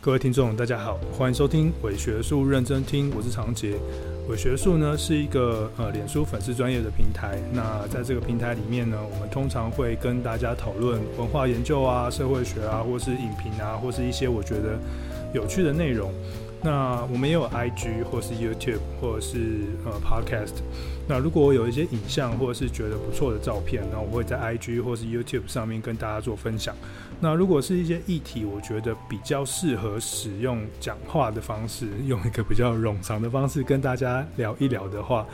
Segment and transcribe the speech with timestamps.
[0.00, 3.74] 各位听众，大家好，欢迎收听伪学术认真听，我是常杰。
[4.28, 7.36] 伪学术呢是一个呃脸书粉丝专业的平台。
[7.52, 14.78] 那在这个平台里面呢，我们通常会跟大家讨论文化研究啊、社会学啊，或是影评啊，或是一些我觉得
[15.34, 16.12] 有趣的内容。
[16.62, 20.54] 那我们也有 IG 或是 YouTube 或者是呃 Podcast。
[21.06, 26.74] 那如果我有一些影像或者是觉得不错的照片，那我会在 IG 或是 YouTube 上面跟大家做分享。
[27.20, 35.26] 那如果是一些议题，我觉得比较适合使用讲话的方式，用一个比较冗长的方式跟大家聊一聊的话，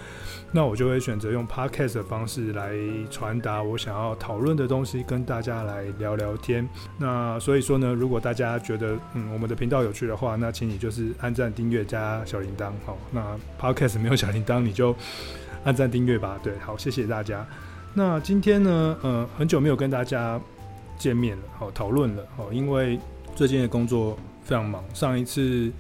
[0.53, 2.73] 那我就会选择用 Podcast 的方式来
[3.11, 6.67] 传达我想要讨论的东西，跟大家来聊聊天。
[6.99, 12.73] 那所以说呢，如果大家觉得嗯我们的频道有趣的话，那请你就是按赞、订阅加小铃铛。
[12.85, 14.95] 好，那 Podcast 没有小铃铛，你就。
[15.65, 17.43] 按赞订阅吧，对，好，谢谢大家。
[17.95, 20.39] 那今天呢，呃，很久没有跟大家
[20.99, 23.01] 见面了，好，讨论了，好，因为
[23.35, 25.73] 最近的工作非常忙，上一次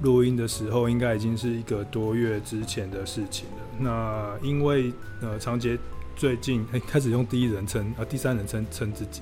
[0.00, 3.56] 录音的时候，应该已经是一个多月之前的事情了。
[3.78, 5.78] 那因为呃，长杰
[6.16, 9.20] 最近、开始用第一人称啊、呃，第三人称称自己，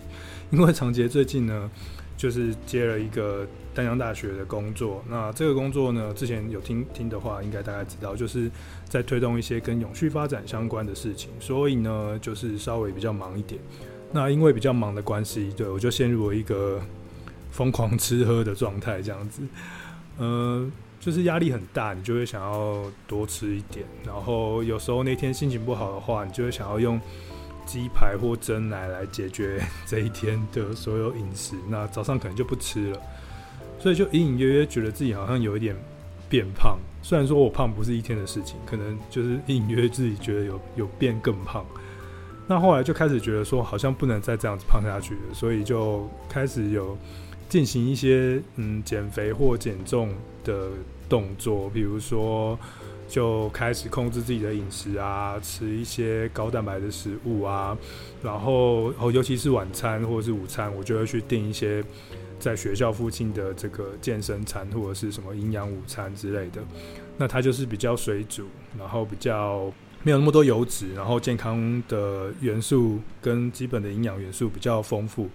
[0.50, 1.68] 因为长杰最近呢。
[2.16, 8.50] 就是接了一个丹江大学的工作，那这个工作呢，之前有听听的话，应该大概知道，就是
[8.88, 13.60] 在推动一些跟永续发展相关的事情，所以呢，就是稍微比较忙一点。
[14.12, 16.80] 那因为比较忙的关系，对，我就陷入了一个
[17.50, 19.42] 疯狂吃喝的状态，这样子，
[20.16, 20.66] 呃，
[20.98, 26.98] 就是压力很大，你就会想要多吃一点，然后有时候那天心情不好的话，你就会想要用。
[27.66, 33.00] 鸡排或蒸奶来解决 这一天的所有饮食，那早上可能就不吃了，
[33.78, 35.76] 所以就隐隐约约觉得自己好像有一点
[36.28, 36.78] 变胖。
[37.02, 41.64] 虽然说我胖不是一天的事情，可能就是隐隐约约自己觉得有 有变更胖。
[42.46, 46.96] 那后来就开始觉得说，好像不能再这样子胖下去了，所以就开始有
[47.48, 50.70] 进行一些嗯减肥或减重的
[51.08, 52.58] 动作，比如说。
[53.08, 57.76] 就开始控制自己的饮食啊，吃一些高蛋白的食物啊，
[58.22, 61.84] 然后哦，尤其是晚餐或者是午餐，我就会去订一些
[62.38, 66.60] 在学校附近的这个健身餐或者是什么营养午餐之类的。
[67.16, 68.46] 那它就是比较水煮，
[68.76, 69.72] 然后比较
[70.02, 75.30] 没有那么多油脂，然后健康的元素跟基本的营养元素比较丰富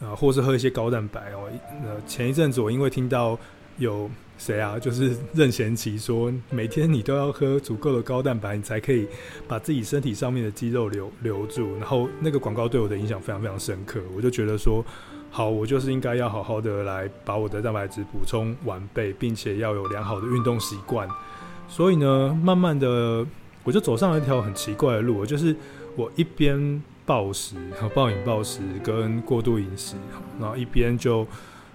[0.00, 1.50] 啊，或是喝一些高蛋白哦。
[1.82, 3.36] 那前一阵子我因为听到
[3.78, 4.08] 有。
[4.40, 4.78] 谁啊？
[4.78, 9.06] 就是任贤齐说，每天你都要喝足够的高蛋白，你才可以
[9.46, 11.76] 把自己身体上面的肌肉留留住。
[11.76, 14.82] 然后那个广告对我的影响非常非常深刻，我就觉得说，
[15.30, 21.06] 好，我就是应该要好好的来把我的蛋白质补充完备，并且要有良好的运动习惯。
[21.68, 23.26] 所以呢，慢慢的
[23.62, 25.54] 我就走上了一条很奇怪的路，就是
[25.96, 27.56] 我一边暴食、
[27.94, 29.96] 暴饮暴食跟过度饮食，
[30.40, 31.26] 然后一边就。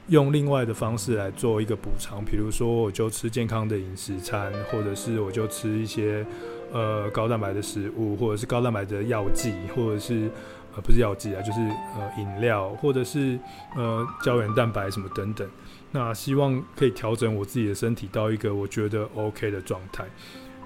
[0.08, 6.26] 用另外的方式来做一个补偿，比如说我就吃健康的饮食餐，或者是我就吃一些
[6.72, 10.30] 呃高蛋白的食物，或者是高蛋白的药剂，或者是
[10.76, 13.40] 呃不是药剂啊，就是呃饮料，或者是
[13.76, 15.48] 呃胶原蛋白什么等等。
[15.92, 20.06] 那希望可以调整我自己的身体到一个我觉得 OK 的状态。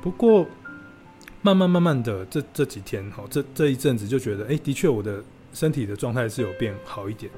[0.02, 0.46] 不过
[1.42, 5.24] 慢慢慢慢的这这几天哈，这这一阵子就觉得，哎、的确我的
[5.54, 7.32] 身体的状态是有变好一点。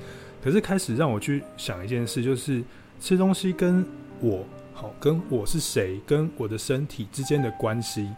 [0.43, 2.63] 可是开始让我去想一件事，就是
[2.99, 3.85] 吃东西跟
[4.19, 8.09] 我好，跟我是谁，跟我的身体之间的关系，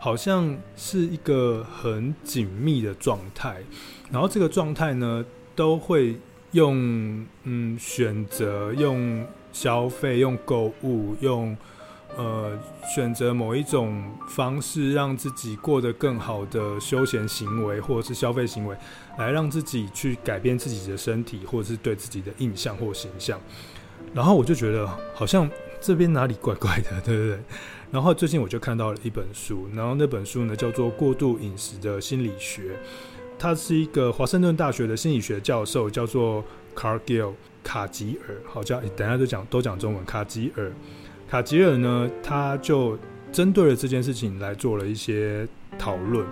[0.00, 3.62] 好像是一个很紧密的状态。
[4.10, 5.24] 然后这个状态呢，
[5.54, 6.16] 都会
[6.52, 11.56] 用嗯选择、用消费、用购物、用。
[12.16, 12.56] 呃，
[12.94, 18.76] 选择某一种方式让自己过得更好的休闲行为，或者是消费行为，
[19.18, 23.40] 来让自己去改变自己的身体，或者是对自己的印象或形象。
[24.12, 27.38] 然后我就觉得好像这边哪里怪怪的，对不对？
[27.90, 32.62] 然后最近我就看到了一本书，然后那本书呢叫做《过度饮食的心理学》，
[33.38, 36.44] 他是一个华盛顿大学的心理学教授，叫做
[36.76, 37.32] Cargill
[37.62, 40.72] 卡吉尔，好叫，等下都讲都讲中文，卡吉尔。
[41.34, 42.96] 卡吉尔呢，他就
[43.32, 45.44] 针对了这件事情来做了一些
[45.76, 46.24] 讨论。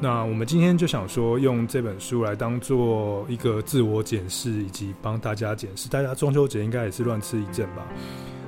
[0.00, 5.90] 那我们今天就想说，用这本书来当做一个自我检视，以及帮大家检视。
[5.90, 7.86] 大家中秋节应该也是乱吃一阵吧？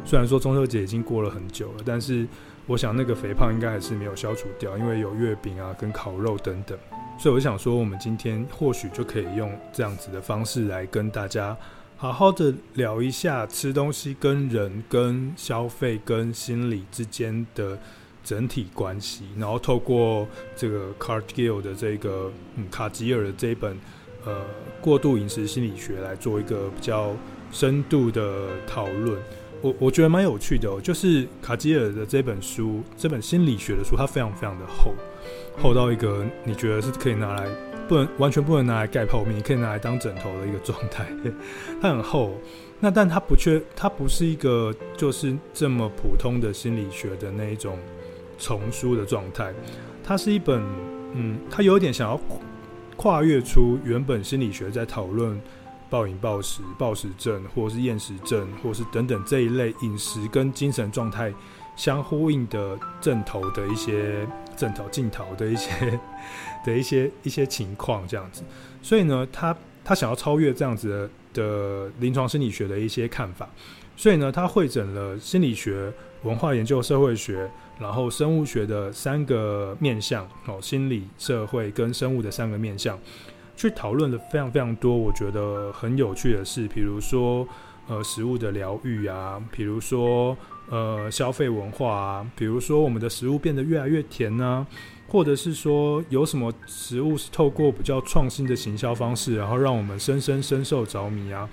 [0.07, 2.27] 虽然说中秋节已经过了很久了，但是
[2.67, 6.79] 我想那个肥胖应该还是没有消除掉，因为有月饼啊、跟烤肉等等。
[7.19, 11.55] 所以我想说，我们今天或许就可以用这样子的方式来跟大家。
[12.01, 17.77] 好好的聊一下吃东西跟人、跟消费、跟心理之间的
[18.23, 20.25] 整体关系，然后透过
[20.55, 23.77] 这个 Cargill 的这个嗯卡吉尔的这一本
[24.25, 24.43] 呃
[24.81, 27.17] 过度饮食心理学来做一个比较
[27.51, 29.21] 深度的讨论。
[29.61, 34.95] 我我觉得蛮有趣的，就是卡吉尔的这本书，这本心理学的书，它非常非常的厚，
[35.61, 37.49] 厚到一个你觉得是可以拿来
[37.89, 41.07] 不能完全不能拿来盖泡面，你可以拿来当枕头的一个状态。
[41.81, 42.35] 它很厚，
[42.79, 47.79] 那但它不缺，它不是一个就是这么普通的心理学的那一种
[48.39, 49.53] 丛书的状态，
[50.05, 50.63] 它是一本
[51.15, 52.21] 嗯，它有点想要
[52.97, 55.41] 跨越出原本心理学在讨论。
[55.91, 61.33] 暴饮暴食、暴食症，或者是厌食症，或是等等这一类饮食跟精神状态
[61.77, 64.29] 相呼应的症头的一些
[64.59, 65.99] 症头、镜头的一些
[66.67, 68.43] 的一些一些情况，这样子。
[68.83, 73.49] 所以呢，他他想要超越这样子的临床心理学的一些看法，
[73.97, 75.91] 所以呢，他会诊了心理学、
[76.25, 82.99] 文化研究、社会学，然后生物学的三个面向哦，心理、社会跟生物的三个面向。
[83.57, 87.45] 去讨论了非常非常多，我觉得很有趣的事，比如说
[87.89, 90.37] 呃食物的疗愈啊，比如说
[90.71, 94.67] 呃消费文化啊，比如说我们的食物变得越来越甜呢、
[95.07, 101.49] 或者是说有什么食物是透过比较创新的行销方式，然后让我们深深深受着迷啊，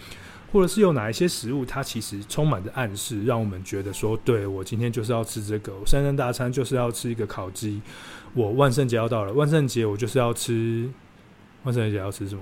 [0.51, 7.81] 或者是有哪一些食物它其实充满着暗示，让我们觉得说，对，我今天就是要吃这个，我三餐大餐就是要吃一个烤鸡，
[8.33, 10.89] 我万圣节要到了，万圣节我就是要吃。
[11.63, 12.41] 万圣节要吃什么？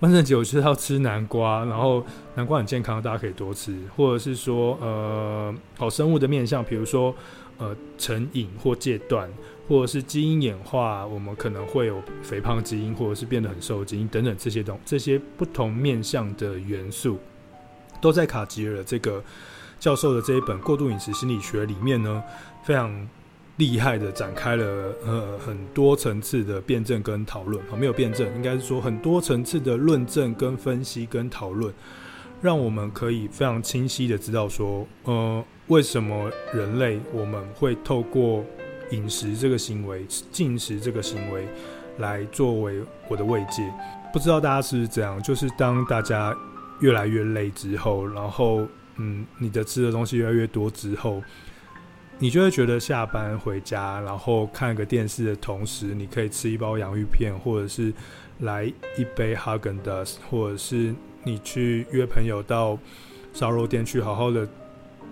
[0.00, 2.04] 万圣节我就是要吃南瓜，然后
[2.34, 3.74] 南瓜很健康，大家可以多吃。
[3.96, 7.14] 或者是说，呃，好生物的面向，比如说，
[7.56, 9.26] 呃，成瘾或戒断，
[9.66, 17.18] 或者是基因演化，我们可能会有肥胖基因，或者是变得很瘦基因等等这些东这些不同面向的元素，
[18.00, 19.24] 都在卡吉尔这个
[19.80, 22.22] 教授的这一本《过度饮食心理学》里面呢，
[22.64, 23.08] 非常。
[23.56, 24.64] 厉害的展开了
[25.06, 31.72] 呃很多层次的辩证跟讨论啊，没有辩证，应该是说很多层次的论证跟分析跟讨论，
[32.42, 38.44] 让我们可以非常清晰的知道说，呃，为什么人类我们会透过
[38.90, 41.48] 饮食这个行为、进食这个行为
[41.96, 43.72] 来作为我的慰藉？
[44.12, 45.22] 不知道大家是不是这样？
[45.22, 46.36] 就是当大家
[46.80, 48.66] 越来越累之后，然后
[48.96, 51.22] 嗯，你的吃的东西越来越多之后。
[52.18, 57.92] 你就会觉得下班回家，然后看个电视的同时，你可以吃一包洋芋片，或者是
[58.40, 62.78] 来一杯哈根达斯，或者是你去约朋友到
[63.34, 64.48] 烧肉店去好好的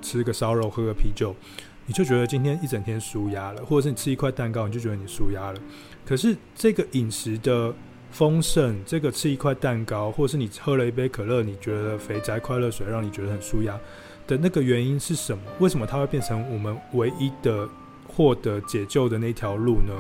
[0.01, 1.37] 吃个烧肉，喝个啤酒，
[1.85, 5.61] 你就觉得今天一整天舒压了，或者是你吃一块蛋糕，你就觉得你舒压了。
[6.07, 7.75] 可是这个饮食的
[8.11, 13.79] 丰盛，这个吃一块蛋糕，或者是你喝了一杯可乐，你觉得肥宅快乐水让你觉得很舒压。
[14.27, 15.43] 的那个原因是什么？
[15.61, 17.69] 为什么它会变成我们唯一的
[18.07, 19.93] 获得解救的那条路呢？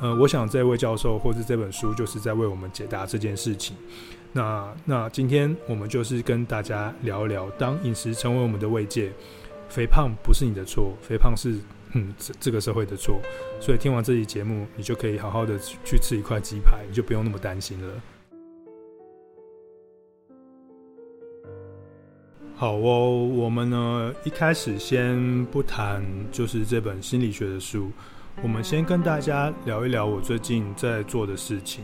[0.00, 3.76] 呃，我想这位教授或者这本书就是在为我们解答这件事情。
[4.32, 9.12] 那那今天我们就是跟大家聊一聊，当饮食成为我们的慰藉，
[9.68, 11.58] 肥胖不是你的错，肥胖是
[11.92, 13.20] 嗯这这个社会的错。
[13.60, 17.94] 所以听完这期节目，你就可以好好的去吃一块鸡排，你就不用那么担心了。
[22.62, 26.00] 好哦，我们呢一开始先不谈
[26.30, 27.90] 就是这本心理学的书，
[28.40, 31.82] 我们先跟大家聊一聊我最近在做的事情。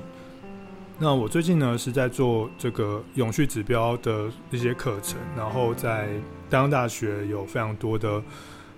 [0.96, 6.10] 那我最近呢是在做这个永续指标的一些课程，然后在
[6.48, 8.23] 大洋大学有非常多的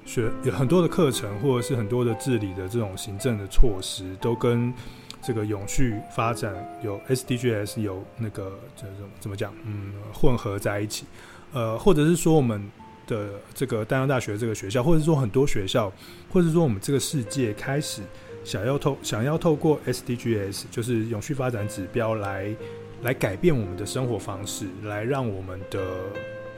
[0.06, 4.72] 学，有很多的课程，或者是很多的治理的这种行政的措施，都跟
[5.20, 11.04] 这个永续发展有 SDGs 有那个这种怎么讲，嗯，混合在一起。
[11.52, 12.62] 呃，或者是说我们
[13.06, 15.92] 的这个丹阳大学这个学校，或者说很多学校，
[16.32, 18.02] 或者说我们这个世界开始
[18.44, 22.54] 想要透想要透过 SDGs，就是永续发展指标来
[23.02, 25.80] 来改变我们的生活方式，来让我们的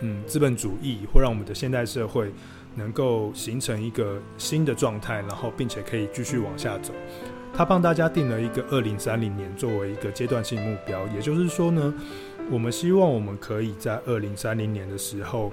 [0.01, 2.31] 嗯资本主义或让我们的现代社会
[2.75, 6.93] 能够形成一个新的状态，然后并且可以继续往下走。
[7.55, 11.95] 他帮大家定了一个二零三零年作为一个阶段性目标，也就是说呢。
[12.51, 15.51] 我们希望我们可以在二零三零年的时候，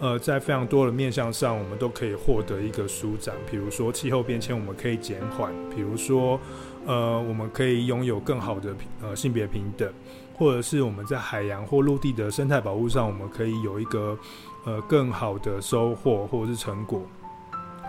[0.00, 3.34] 呃，在非常多的面向上，我们都可以获得一个舒展。
[3.50, 6.38] 比如说气候变迁，我们可以减缓；比如说，
[6.84, 9.90] 呃，我们可以拥有更好的呃性别平等，
[10.34, 14.18] 或者是我们在海洋或陆地的生态保护上，我们可以有一个
[14.66, 17.00] 呃更好的收获或者是成果。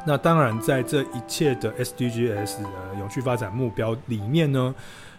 [0.06, 4.74] 那当然，在这一切的 SDGs 呃永续发展目标里面呢，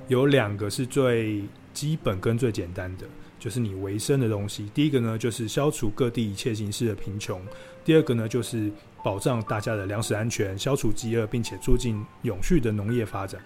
[0.09, 3.05] 有两个是最基本跟最简单的。
[3.45, 4.71] 就是你维生的东西。
[4.73, 7.39] 第一个呢，就是消除各地一切形式的贫穷；
[7.85, 8.73] 第二个呢，就是
[9.05, 13.39] 保障大家的粮食安全，消除饥饿，并且促进永续的农业发展。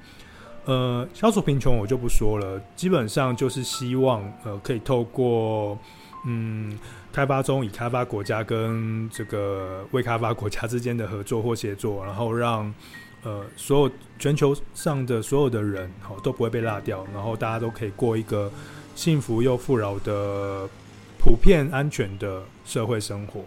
[0.67, 5.77] 呃，消除贫穷我就不说了，基本上就是希望呃可以透过
[6.25, 6.79] 嗯，
[7.13, 12.73] 开发中已开发国家跟这个未开发国家之间的合作或协作，然后让
[13.25, 18.49] 呃所有全球上的所有的人好都不会被落掉，然后大家都可以过一个
[18.99, 20.69] 幸福又富饶的
[21.21, 23.45] 普遍安全的社会生活。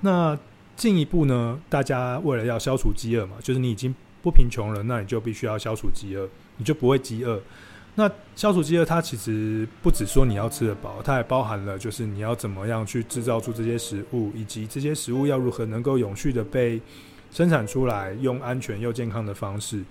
[0.00, 0.36] 那
[0.74, 7.40] 进一步呢，大家为了要消除饥饿嘛，就是你已经不贫穷了，那你就必须要消除饥饿，你就不会饥饿。
[7.94, 16.80] 那消除饥饿，它其实不只说你要吃得饱，它还包含了就是你要怎么样去制造出这些食物，以及这些食物要如何能够永续的被
[17.30, 19.84] 生产出来，用安全又健康的方式，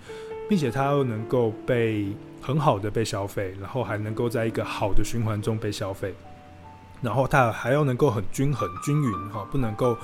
[0.50, 6.12] 并且它又能够被很好的被消费，然后还能够在一个好的循环中被消费，
[7.00, 9.96] 然后它还要能够很均衡均匀哈，不能够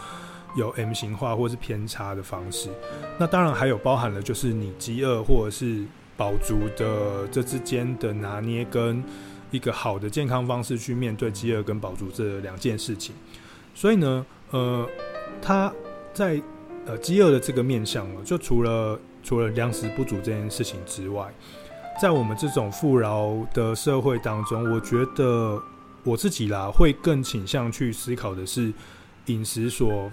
[0.56, 2.70] 有 M 型化或是偏差的方式。
[3.18, 5.84] 那当然还有包含了就是你饥饿或者是。
[6.18, 9.04] 饱足的这之间的拿捏，跟
[9.50, 13.14] 一个好的健康方式去面对饥饿跟饱足这两件事情。
[13.74, 14.88] 所以呢，呃，
[15.42, 15.70] 他
[16.14, 16.40] 在
[16.86, 21.26] 呃饥饿的这个面向呢，就除了除了粮食不足这件事情之外，
[22.00, 25.60] 在我们这种富饶的社会当中，我觉得
[26.04, 28.72] 我自己啦会更倾向去思考的是
[29.26, 30.10] 饮食所。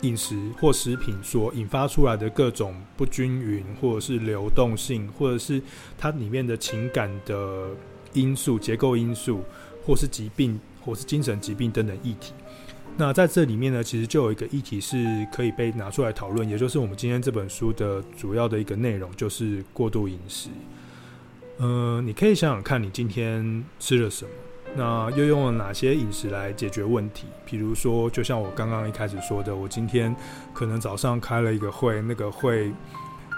[0.00, 5.62] 饮食或食品所引发出来的各种不均匀，或者是流动性，或者是
[5.96, 7.68] 它里面的情感的
[8.12, 9.42] 因素、结构因素，
[9.86, 12.34] 或是疾病，或是精神疾病等等议题。
[12.96, 20.48] 那在这里面呢，其实就有一个议题是可以被拿出来讨论，也就是我们今天这本书的主要的一个内容，就是过度饮食。
[21.58, 24.30] 呃，你可以想想看你今天吃了什么。
[24.76, 27.26] 那又用了哪些饮食来解决问题？
[27.44, 30.14] 比如说，就像我刚刚一开始说的，我今天
[30.52, 32.72] 可能早上开了一个会，那个会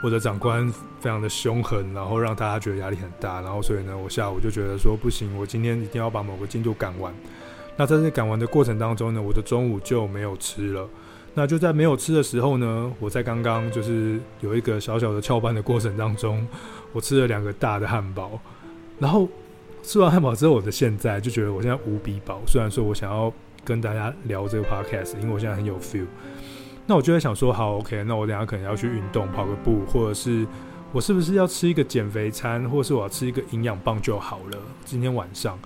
[0.03, 0.71] 我的长官
[1.01, 7.15] 非常的凶狠，然后让大家觉得压力很大，然后所以呢，我下午就觉得说不行，我今天一定要把某个进度赶完。
[7.77, 10.89] 那在这赶完的过程当中呢，我的中午就没有吃了。
[11.35, 16.47] 那就在没有吃的时候呢，我在刚刚就是有一个小小的翘班的过程当中，
[16.93, 18.41] 我吃了两个大的汉堡，
[18.99, 19.29] 然后。
[19.83, 22.41] 吃完汉堡之后，我的现在就觉得我现在无比饱。
[22.45, 23.33] 虽然说我想要
[23.65, 26.07] 跟大家聊这个 podcast，因为我现在很有 feel。
[26.87, 30.45] 那我就在想说，好，OK，那我等下可能要去运动，跑个步，或者是
[30.91, 34.59] 我是不是要吃一个减肥餐，或是我要吃一个营养棒就好了？
[34.85, 35.57] 今天晚上，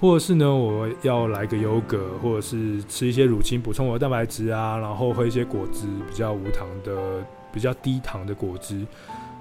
[0.00, 8.86] 或者是呢，我要来个优格，或者是吃一些乳清补充我的蛋白质啊，然后喝一些果汁，比较无糖的、比较低糖的果汁。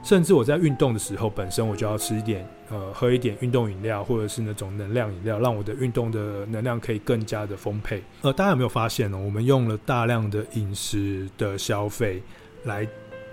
[0.03, 8.03] 甚至我在运动的时候，本身我就要吃一点，呃，喝一点运动饮料，或者是那种能量饮料，让我的运动的能量可以更加的丰沛。
[8.21, 9.17] 呃，大家有没有发现呢？
[9.17, 12.21] 我们用了大量的饮食的消费
[12.65, 12.85] 来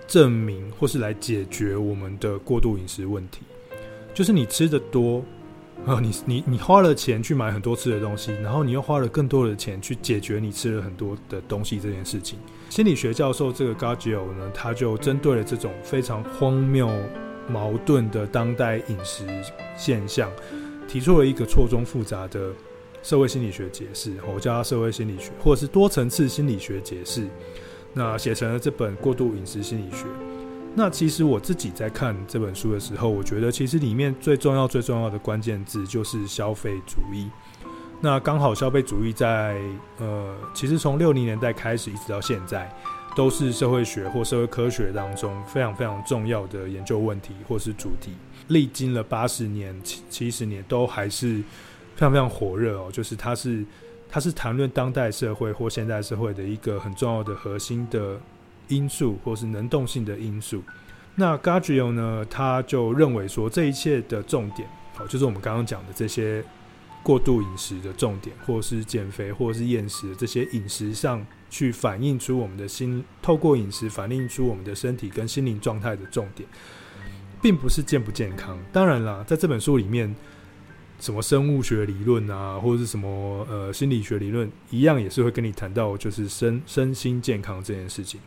[0.06, 3.40] 证明或是来解决我们的过度饮食问题，
[4.14, 5.24] 就是你吃的多。
[5.84, 12.38] 啊，你你你花了钱去买很多吃的东西，然后你又花了更多的钱去解决你吃了很多的东西这件事情。
[12.70, 16.90] 心理学教授这个 Gargio 呢，他就针对了这种非常荒谬、
[17.48, 19.24] 矛盾的当代饮食
[19.76, 20.28] 现象，
[20.88, 22.50] 提出了一个错综复杂的
[23.04, 27.28] 社会心理学解释，我叫它社会心理学，或者是多层次心理学解释。
[27.92, 30.04] 那写成了这本《过度饮食心理学》。
[30.78, 37.30] 那其实我自己在看这本书的时候，我觉得其实里面最重要、最重要的关键字就是消费主义。
[37.98, 39.58] 那刚好消费主义在
[39.96, 42.70] 呃，其实从六零年代开始一直到现在，
[43.16, 48.12] 都是社会学或社会科学当中非常非常重要的研究问题或是主题。
[48.48, 51.38] 历经了八十年、七七十年，都还是
[51.94, 52.90] 非常非常火热哦。
[52.92, 53.64] 就是它是
[54.10, 58.20] 它是谈论当代社会或现代社会的一个很重要的核心的。
[58.68, 60.62] 因素或是能动性的因素，
[61.14, 62.26] 那 g a r g i o 呢？
[62.28, 66.44] 他就认为说，这一切的重点，好，就是我们刚刚讲的这些
[67.02, 76.48] 过度饮食的重点，或是减肥，或是厌食这些饮食上去反映出我们的心，透过饮食反映出我们的身体跟心灵状态的重点，
[77.40, 78.58] 并不是健不健康。
[78.72, 80.14] 当然啦，在这本书里面，
[80.98, 88.20] 什么生物学理论啊，或者是什么呃心理学理论，一样也是会跟你谈到，就是身身心健康这件事情。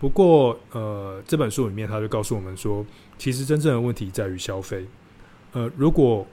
[0.00, 2.84] 不过，呃，这本书里面他就告诉我们说，
[3.18, 4.86] 其实真正的问题在于消费。
[5.52, 6.26] 呃，如果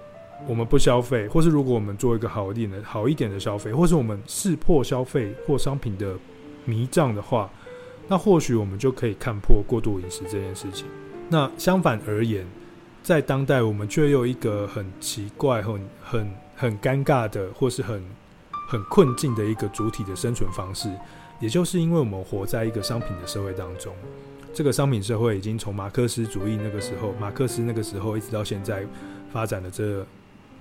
[0.47, 6.15] 我们不消费，或是如果我们做一个好一点的、好一点的消费，或是我们识破消费或商品的
[6.63, 7.49] 迷障的话，
[8.07, 10.87] 那或许我们就可以看破过度饮食这件事情。
[11.27, 12.47] 那相反而言，
[13.03, 18.01] 在当代我们却有一个很奇怪、很很很尴尬的，或是很
[18.69, 20.89] 很困境的一个主体的生存方式。
[21.39, 23.93] 也就是因为我们活在一个商品的社会当中，
[24.53, 28.83] 这个商品社会已经从马克思主义那个时候，马克思那个时候一直到现在
[29.31, 30.05] 发展了这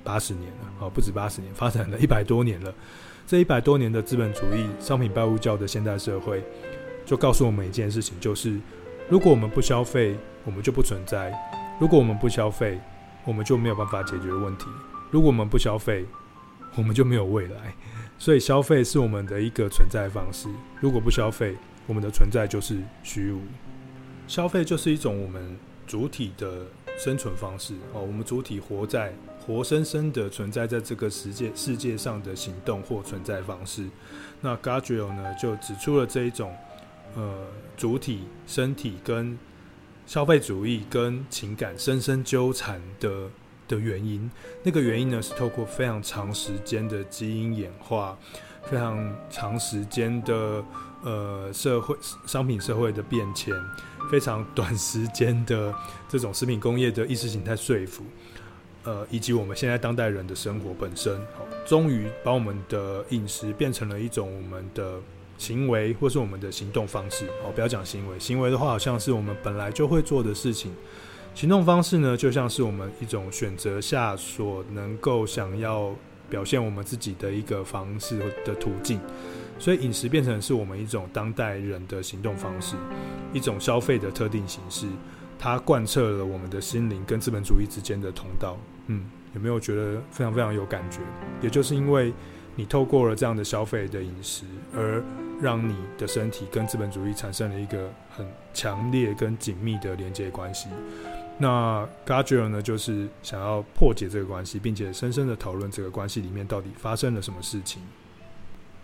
[0.04, 2.72] 八十年了，哦，不止八十年，发展了一百多年了。
[3.26, 6.44] 这一百多年的资本主义、商品拜物教的现代社会，
[7.04, 8.60] 就告诉我们一件事情，就是
[9.08, 11.32] 如果我们不消费，我们就不存在；
[11.80, 12.78] 如果我们不消费，
[13.24, 14.66] 我们就没有办法解决问题；
[15.10, 16.04] 如果我们不消费，
[16.76, 17.74] 我们就没有未来。
[18.18, 20.48] 所以，消费是我们的一个存在方式。
[20.80, 21.56] 如果不消费，
[21.86, 23.40] 我们的存在就是虚无。
[24.26, 25.56] 消费就是一种我们
[25.86, 26.66] 主体的
[26.98, 29.12] 生存方式哦，我们主体活在。
[29.46, 33.86] 活生生的存在在这个世界世界上的行动或存在方式，
[34.40, 36.52] 那 Gadriel 呢就指出了这一种
[37.14, 37.32] 呃
[37.76, 39.38] 主体身体跟
[40.04, 43.30] 消费主义跟情感深深纠缠的
[43.68, 44.30] 的原因。
[44.62, 48.16] 那个原因呢是透过非常长时间的基因演化，
[48.64, 50.64] 非常长时间的
[51.02, 51.96] 呃社会
[52.26, 53.54] 商品社会的变迁，
[54.10, 55.74] 非常 短时间的
[56.08, 58.04] 这种食品工业的意识形态说服。
[58.84, 65.00] 呃，以及我们现在当代人的生活本身，好，终于把我们的饮食变成了一种我们的
[65.36, 67.26] 行为，或是我们的行动方式。
[67.42, 70.72] 好，不要讲行为，行为的话好像是我们本来就会做的事情。
[71.36, 75.94] 行动方式呢，就像是我们一种选择下所能够想要
[76.30, 78.98] 表现我们自己的一个方式的途径。
[79.58, 82.74] 所以，饮食变成是我们一种当代人的行动方式，
[83.34, 84.86] 一种消费的特定形式。
[85.38, 88.56] 它贯彻了我们的心灵跟资本主义之间的通道。
[88.86, 91.00] 嗯，有没有觉得非常非常有感觉？
[91.42, 92.14] 也就是因为
[92.54, 95.04] 你透过了这样的消费的饮食，而
[95.42, 100.70] 让你的身体跟资本主义产生了一个很强烈跟紧密的连接关系。
[101.38, 107.82] 那 Gadriel 呢，就是想要破解这个关系，并且深深的讨论这个关系里面到底发生了什么事情。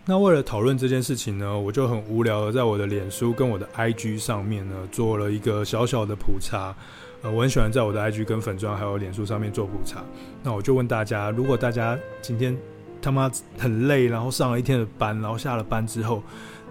[0.04, 6.74] 那为了讨论这件事情呢，我就很无聊的在我的脸书跟我的 IG 上面呢，做了一个小小的普查。
[7.22, 10.02] 呃，我很喜欢在我的 IG 跟粉专还有脸书上面做普查。
[10.42, 12.58] 那我就问大家，如果大家今天
[13.00, 16.20] 他妈很累，然后上了一天的班，然后下了班之后，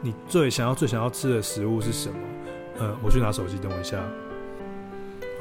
[0.01, 2.15] 你最想要、最想要吃的食物是什么？
[2.79, 3.97] 呃，我去拿手机，等我一下。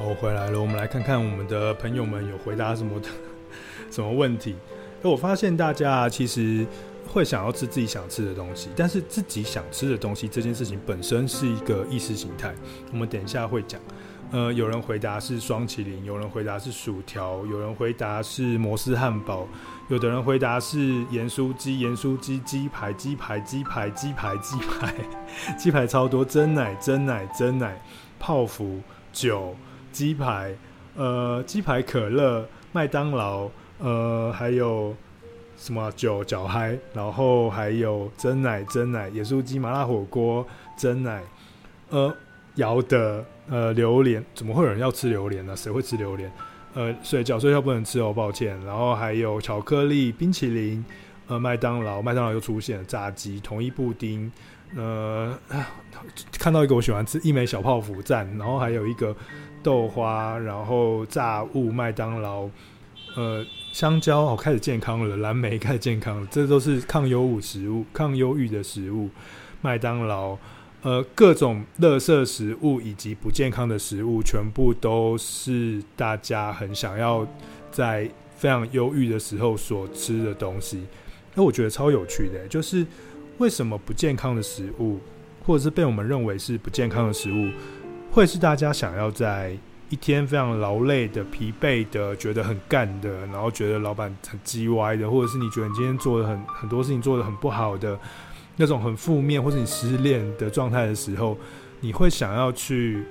[0.01, 0.59] 好，我回来了。
[0.59, 3.09] 我们来看看我们的朋友们有回答什么的
[3.93, 4.57] 什么问题。
[5.03, 6.67] 那我发现大家其实。
[7.13, 12.55] 会想要吃自己想吃的东西，但是自己想吃的东西这件事情本身是一个意识形态。
[12.93, 13.81] 我们等一下会讲。
[14.31, 19.49] 呃，有人回答是双麒麟，有人回答是薯条，有人回答是摩斯汉堡，
[19.89, 24.95] 有的人回答是盐酥鸡、盐酥鸡、鸡排、鸡排、鸡排、鸡排、鸡排，
[25.59, 27.83] 鸡排超多，珍奶、珍奶、珍奶，
[28.21, 28.79] 泡芙、
[29.13, 29.57] 酒、
[29.93, 30.55] 鸡排，
[30.97, 33.49] 呃，鸡排、可乐、麦当劳，
[33.79, 34.95] 呃，还有。
[35.57, 40.43] 什么酒脚嗨，然后还有真奶、真奶、野酥鸡、麻辣火锅、
[40.75, 41.23] 真奶，
[41.91, 42.11] 呃，
[42.55, 45.55] 摇的呃榴莲，怎么会有人要吃榴莲呢？
[45.55, 46.33] 谁会吃榴莲？
[46.73, 48.59] 呃，水饺睡觉不能吃哦，抱歉。
[48.65, 50.83] 然后还有巧克力、冰淇淋，
[51.27, 54.33] 呃，麦当劳，麦当劳又出现了炸鸡、统一布丁，
[54.75, 55.39] 呃，
[56.39, 59.15] 看到一个我喜欢吃一枚小泡芙赞，然后还有一个
[59.63, 62.49] 豆花，然后炸物麦当劳，
[63.17, 63.45] 呃。
[63.73, 69.09] 香蕉哦，开始健康了；蓝莓开始健康了，这都是抗忧郁食物、抗忧郁的食物。
[69.61, 70.37] 麦当劳，
[70.83, 77.25] 呃，各种垃圾食物以及不健康的食物，全部都是大家很想要
[77.71, 80.85] 在非常忧郁的时候所吃的东西。
[81.37, 82.85] 那我觉得超有趣的，就是
[83.39, 84.99] 为什么不健康的食物，
[85.47, 87.51] 或者是被我们认为是不健康的食物，
[88.11, 89.57] 会是大家想要在。
[89.93, 97.99] 一天非常劳累的、疲惫的、觉得很干的，然后觉得老板很叽歪的，或者是你觉得你今天做的很很多事情做的很不好的
[98.55, 101.37] 那种很负面，或者你失恋的状态的时候，
[101.81, 103.05] 你会想要去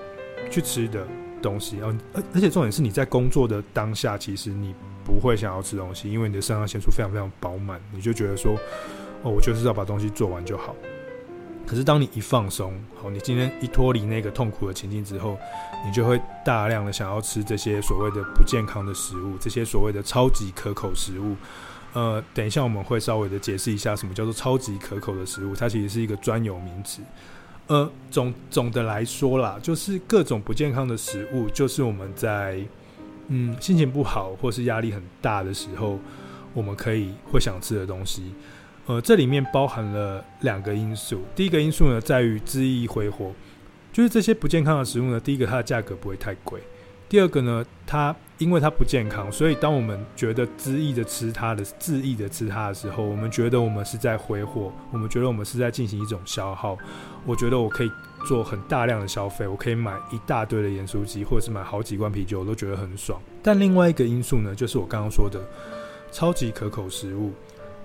[0.49, 1.05] 去吃的
[1.41, 1.81] 东西。
[1.81, 1.93] 而
[2.33, 8.53] 而且重点是你在工作的当下，其实你不会想要吃东西，因为你的肾上腺素非常非常饱满，你就觉得说，
[9.23, 10.73] 哦，我就是要把东西做完就好。
[11.69, 15.37] 可是，当你一放松，好，你今天一脱离那个痛苦的情境之后，
[15.85, 21.35] 你就会大量的想要吃这些所谓的不健康的食物，这些所谓的超级可口食物。
[21.93, 27.03] 呃，等一下我们会稍微的解释一下什么叫做超级可口的食物，它其实是一个专有名词。
[27.67, 32.59] 呃，总总的来说啦，就是各种不健康的食物，就是我们在
[33.27, 35.99] 嗯心情不好或是压力很大的时候，
[36.55, 38.33] 我们可以会想吃的东西。
[38.89, 41.21] 呃，这里面包含了两个因素。
[41.35, 43.31] 第一个因素呢，在于恣意挥霍，
[43.93, 46.59] 就是这些不健康的食物呢，第一个它的价格不会太贵。
[47.07, 56.75] 第二个呢，它因为它不健康，所以当我们觉得恣意的吃它的恣意的吃它的时候，我们觉得我们是在挥霍，我们觉得我们是在进行一种消耗。
[57.27, 57.91] 我觉得我可以
[58.25, 63.21] 做很大量的消费，我可以买一大堆的盐酥鸡，或者是买好几罐啤酒，我都觉得很爽。
[63.43, 65.39] 但另外一个因素呢，就是我刚刚说的。
[66.11, 67.31] 超级可口食物。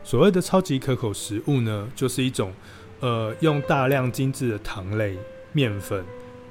[0.04, 2.52] 所谓的超级可口食物呢，就是一种
[3.00, 5.18] 呃用大量精致的糖类、
[5.52, 6.04] 面粉、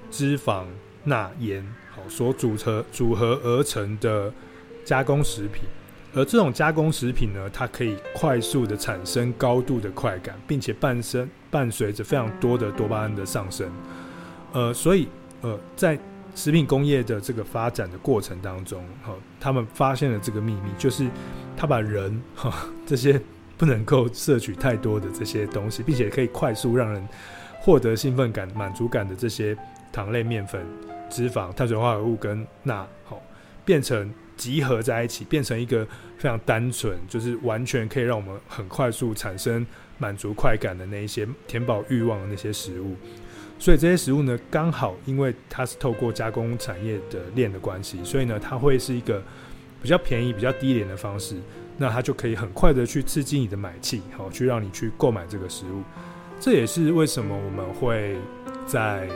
[0.09, 0.65] 脂肪、
[1.03, 1.63] 钠、盐
[1.95, 4.33] 好所组成组合而成的
[4.83, 5.61] 加工食品。
[6.15, 13.67] 而这种加工食品呢，它可以快速的产生高度的快感，并且伴生伴随着非常多的多巴胺的上升。
[14.51, 15.07] 呃，所以
[15.41, 15.97] 呃，在
[16.35, 21.07] 食品工业的这个发展的过程当中，哈、他们发现了这个秘密，就是
[21.57, 22.53] 他把人哈、
[22.85, 23.19] 这些
[23.57, 27.07] 不能够摄取太多的这些东西，并且可以快速让人
[27.59, 29.57] 获得兴奋感、满足感的这些
[29.91, 30.65] 糖类、面粉、
[31.09, 33.21] 脂肪、碳水化合物跟钠，好、
[33.65, 34.13] 变成。
[34.35, 35.85] 集合在一起，变成一个
[36.17, 39.65] 非常单纯，就是完全可以让我们很快速产生
[39.99, 42.95] 满足快感的那一些填饱欲望的那些食物。
[43.59, 49.21] 所以这些食物呢，刚好因为它是透过加工产业的链的关系，所以呢，它会是一个
[49.83, 51.35] 比较便宜、比较低廉的方式。
[51.77, 55.81] 那它就可以很快的去刺激你的买气，好，去让你去购买这个食物。
[56.39, 58.17] 这也是为什么我们会
[58.65, 59.07] 在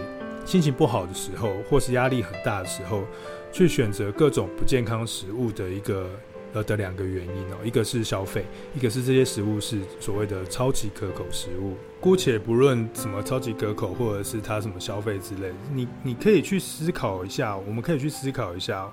[0.45, 3.03] 心情不好的时候，或是压力很大的时候。
[3.49, 6.11] 去选择各种不健康食物的一个
[6.53, 11.73] 呃的两个原因哦，一个是消费，一个是这些食物是所谓的超级可口食物。
[11.99, 18.87] 姑且不论什么超级可口，或者是它什么消费之类，你你可以去思考一下，我们可以去思考一下，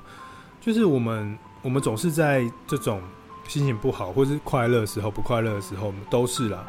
[0.60, 3.02] 就是我们我们总是在这种
[3.48, 6.64] 心情不好或是快乐时候，不快乐的时候，我们都是啦。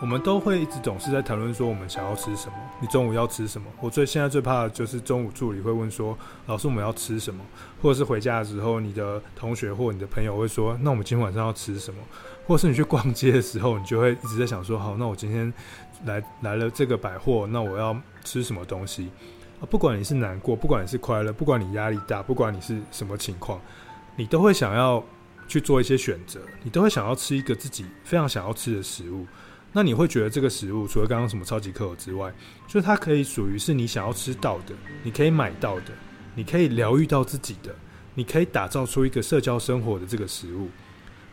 [0.00, 3.70] 我们都会一直总是在谈论说我们想要吃什么，你中午要吃什么？
[3.80, 6.16] 我最现在最怕的就是中午助理会问说，
[6.46, 7.44] 老师我们要吃什么？
[7.82, 12.00] 或者是回家的时候，你的同学或你的朋友会说，那我们今天晚上要吃什么？
[12.46, 15.52] 或者是你去逛街的时候，你就会一直在想说，好，那我今天
[16.06, 19.10] 来来了这个百货，那我要吃什么东西？
[19.60, 23.60] 啊，不管你是难过，不管你是快乐，不管你压力大，不管你是什么情况，
[24.16, 25.04] 你都会想要
[25.50, 29.26] 去做一些选择，你都会想要吃一个自己非常想要吃的食物。
[29.72, 32.32] 那你会觉得这个食物除了刚刚什么超级可口之外，
[32.68, 35.92] 就是它可以属于是你想要吃到的，你可以买到的，
[36.36, 37.74] 你可以疗愈到自己的，
[38.14, 40.68] 你可以打造出一个社交生活的这个食物。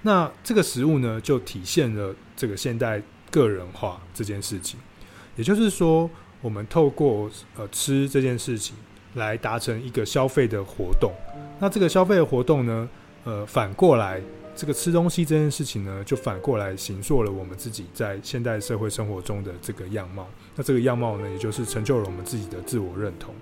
[0.01, 4.79] 那这个食物呢，就体现了这个现代个人化这件事情。
[5.35, 6.09] 也就是说，
[6.41, 8.75] 我们透过呃吃这件事情
[9.15, 11.11] 来达成一个消费的活动。
[11.59, 12.87] 那这个消费的活动呢，
[13.27, 14.21] 呃，反过来。
[14.55, 20.27] 这个吃东西这件事情呢，就反过来形塑了我们自己在现代社会生活中的这个样貌。
[20.55, 23.35] 那这个样貌呢，也就是成就了我们自己的自我认同。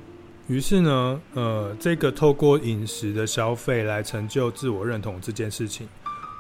[0.48, 5.88] 于是呢，呃，这个透过饮食的消费来成就自我认同这件事情，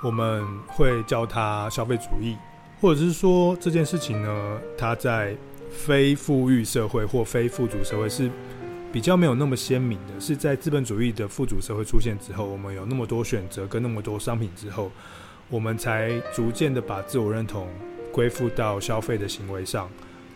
[0.03, 2.35] 我们会叫它消费主义，
[2.81, 5.33] 或者是说这件事情呢，它在
[5.69, 8.29] 非富裕社会或非富足社会是。
[8.95, 14.89] 比较没有那么鲜明的是，在资本主义的富足社会出现之后，我们有那么多选择跟那么多商品之后，
[15.49, 17.67] 我们才逐渐的把自我认同
[18.09, 19.89] 归附到消费的行为上，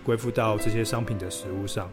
[0.04, 1.90] 归附到这些商品的食物上。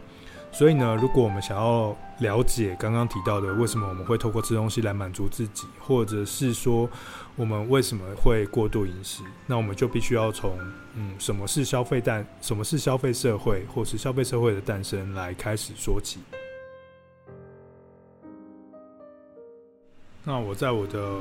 [0.51, 6.89] 所以呢，如果我们想要了解刚刚提到的为什么我们会透过吃东西来满足自己，或者是说
[7.37, 10.57] 我们为什么会过度饮食，那我们就必须要从
[10.95, 16.19] 嗯，什么是消费诞，什么是消费社会，或是消费社会的诞生来开始说起。
[20.27, 21.19] 那我在我的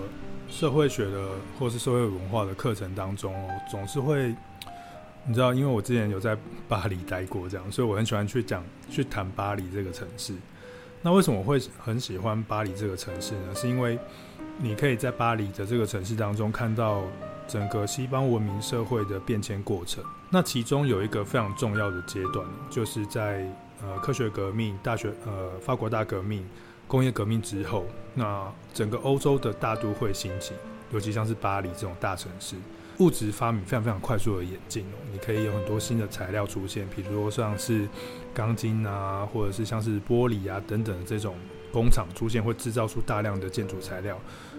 [0.49, 3.33] 社会学的或是社会文化的课程当中，
[3.71, 4.35] 总是会，
[5.25, 10.35] 你知道，因为我之前有在巴黎待过，这样，所以我很喜欢去讲去谈巴黎这个城市。
[11.03, 13.55] 那为什么我会很喜欢巴黎这个城市呢？
[13.55, 13.97] 是因为
[14.59, 17.05] 你可以在巴黎的这个城市当中看到
[17.47, 20.03] 整个西方文明社会的变迁过程。
[20.31, 23.47] 那其中有一个非常重要的阶段，就是在
[23.81, 26.45] 呃科学革命、大学呃法国大革命。
[26.87, 30.55] 工业革命之后，那整个欧洲的大都会兴起，
[30.93, 32.57] 尤其像是巴黎这种大城市，
[32.99, 34.97] 物质发明非常非常快速的演进哦。
[35.13, 37.89] 你可以有很多新的材料出现，比如说像是
[38.33, 41.35] 钢筋啊，或者是像是玻璃啊等等的这种
[41.73, 44.19] 工厂出现，会制造出大量的建筑材料。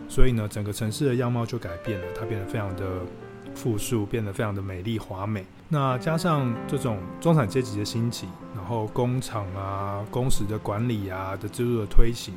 [0.10, 3.02] 所以呢，整个城市的样貌就改变了，它变得非常的
[3.58, 5.43] 富庶，变得非常的美丽华美。
[5.70, 12.36] 那加上这种中产阶级的兴起，然后工厂啊、工时的管理啊的制度的推行，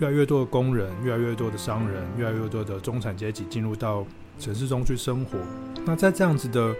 [0.00, 4.04] 越来越多的工人、越来越多的商人、越来越多的中产阶级进入到
[4.38, 5.38] 城市中去生活。
[5.86, 6.74] 那在这样子的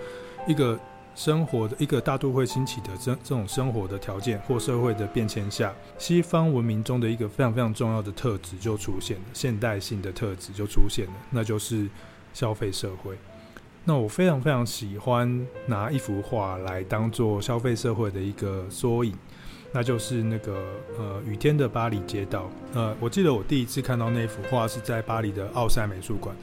[0.47, 0.79] 一个
[1.15, 11.89] 生活的一个大都会兴起的这这种生活的条件或社会的变迁下，西方文明中的一个非常非常重要的特质就出现了，现代性的特质就出现了，那就是
[12.35, 13.17] 消费社会。
[13.85, 19.13] 那我非常非常喜欢拿一幅画来当做消费社会的一个缩影，
[19.73, 20.55] 那就是那个
[20.99, 22.49] 呃雨天的巴黎街道。
[22.75, 26.37] 呃，我记得我第一次看到那幅画是在巴黎的奥赛美术馆，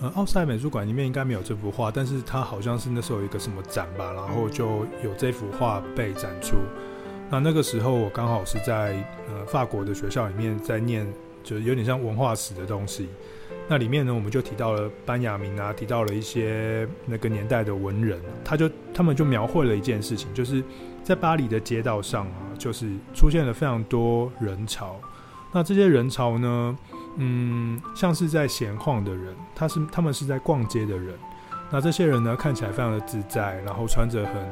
[0.00, 6.56] 呃，奥赛美术馆里面应该没有这幅画，但是它好像是那时候有一个什么展吧，然后就有这幅画被展出。
[7.30, 8.92] 那那个时候我刚好是在
[9.28, 11.10] 呃法国的学校里面在念，
[11.42, 13.08] 就有点像文化史的东西。
[13.68, 20.62] 那里面呢，我们就提到了班雅明啊，提到了一些那个年代的文人，他就他们就描绘了一件事情，就是
[21.02, 25.00] 在巴黎的街道上啊，就是出现了非常多人潮。
[25.52, 26.78] 那这些人潮呢，
[27.16, 31.14] 嗯，像是在闲晃的人，他是他们是在逛街的人。
[31.70, 34.50] 那这些人呢，看起来非常的自在，然后穿着很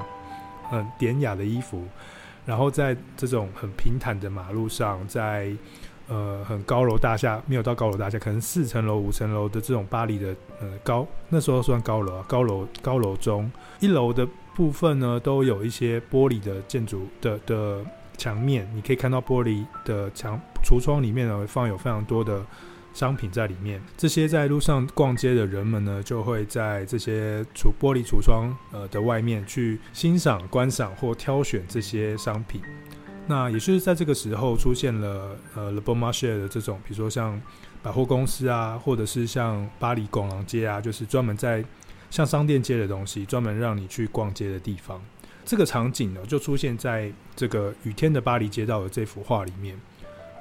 [0.71, 1.85] 很典雅的衣服，
[2.47, 5.53] 然后在这种很平坦的马路上，在
[6.11, 17.83] 呃很高楼大厦，没有到高楼大厦，可能四层楼、五层楼的这种巴黎的呃高，那时候算高楼啊，高楼高楼中，一楼的部分呢，都有一些玻璃的建筑的的。
[18.19, 22.45] 墙面你可以看到玻璃的墙橱窗里面呢，放有非常多的
[22.93, 23.81] 商品在里面。
[23.97, 32.61] 这些在路上逛街的人们呢，就会在这些橱玻璃橱窗呃的外面去欣赏、观赏或挑选这些商品。
[33.31, 37.41] 那也就是在这个时候出现了呃 Le Bon Marché 的这种，比如说像
[37.81, 41.65] 百货公司啊，或者是像巴黎拱廊街啊，就是专门在
[42.11, 45.01] 像商店街的东西，专门让你去逛街的地方。
[45.45, 49.81] 这个场景呢，就出现在这个雨天的巴黎街道的这幅画里面。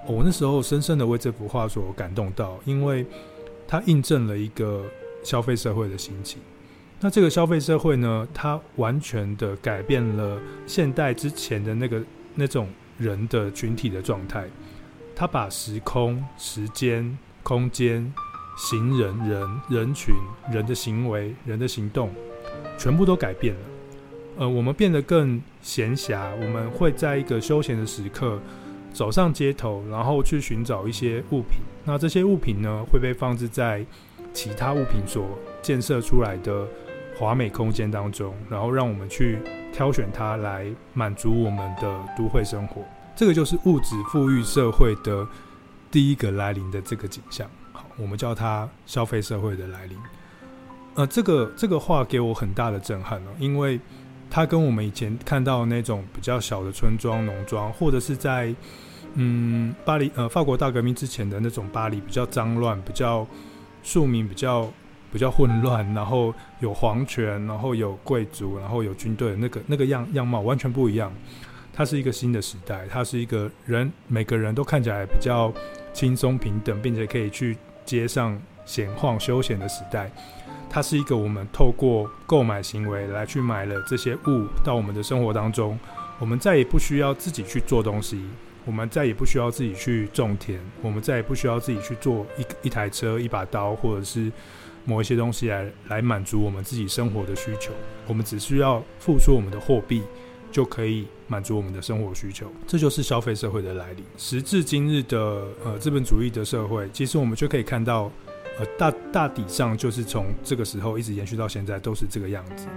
[0.08, 3.06] 我那时候深深的为这幅画所感动到，因为
[3.68, 4.84] 它印证了一个
[5.24, 6.40] 消费社会的兴起。
[7.02, 12.02] 那这个消费社会呢，它完全的改变了现代之前的那个
[12.34, 12.68] 那种
[13.00, 14.46] 人的群体的状态。
[15.16, 18.14] 它把时空、时间、空间、
[18.56, 20.14] 行人、人、人群、
[20.52, 22.12] 人的行为、人的行动，
[22.78, 23.62] 全部都改变了。
[24.38, 28.40] 呃，我们变得更闲暇，我们会在一个休闲的时刻
[28.94, 31.60] 走上街头，然后去寻找一些物品。
[31.84, 33.86] 那这些物品呢，会被放置在
[34.34, 36.66] 其他物品所建设出来的
[37.20, 39.38] 华美空间当中，然后让我们去
[39.74, 42.82] 挑选它来满足我们的都会生活。
[43.14, 45.28] 这个就是物质富裕社会的
[45.92, 47.46] 第一个来临的这个景象。
[47.74, 49.98] 好，我们叫它消费社会的来临。
[50.96, 53.78] 呃，这个这个话给我很大的震撼哦，因为。
[54.32, 58.54] 它跟我们以前看到那种比较小的村庄、农庄，或者是在
[59.16, 63.26] 嗯巴黎呃法国大革命之前的那种巴黎比较脏乱、比较
[63.82, 64.72] 庶民、比较
[65.12, 71.12] 比较混乱，然后有皇权，然后有贵族，然后有军队那个那个样样貌完全不一样。
[71.74, 75.54] 它是一个新的时代，它是一个人每个人都看起来比较
[75.94, 80.12] 轻松平等，并且可以去街上闲晃休闲的时代。
[80.70, 85.80] 它是一个我们透过购买行为来去买了这些物到我们的生活当中，
[86.20, 88.24] 我们再也不需要自己去做东西，
[88.66, 94.32] 我们再也不需要自己去种田，我们再也不需要自己去做一一台车、一把刀或者是
[94.90, 97.72] 某一些东西来来满足我们自己生活的需求。
[98.08, 100.02] 我们只需要付出我们的货币，
[100.52, 102.52] 就可以满足我们的生活需求。
[102.66, 104.04] 这就是消费社会的来临。
[104.18, 108.12] 时至今日的呃资本主义的社会，其实我们就可以看到。
[108.60, 112.68] 呃，大大体上就是从这个时候一直延续到现在都是这个样子。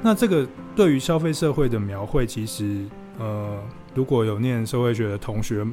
[0.00, 2.86] 那这个对于消费社会的描绘，其实
[3.18, 3.60] 呃，
[3.92, 5.66] 如果有念社会学的同学，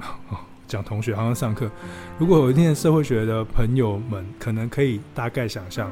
[0.67, 1.69] 讲同学好像上课，
[2.17, 5.91] 如果有念社会学的朋友们，可能可以大概想象，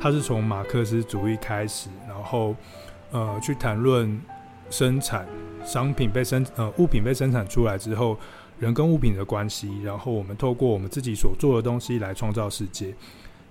[0.00, 2.54] 他是从马克思主义开始，然后
[3.10, 4.20] 呃，去谈论
[4.68, 5.26] 生产
[5.64, 8.16] 商品被生呃物品被生产出来之后。
[8.60, 12.94] 人跟物品的关系，然后我们透过我们自己所做的东西来创造世界。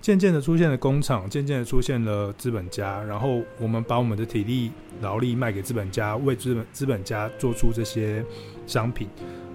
[0.00, 8.24] 渐渐的出现了工厂，渐渐的出现了资本家，然后我们把我们的体力劳力卖给资本家，为资本资本家做出这些
[8.66, 9.08] 商品。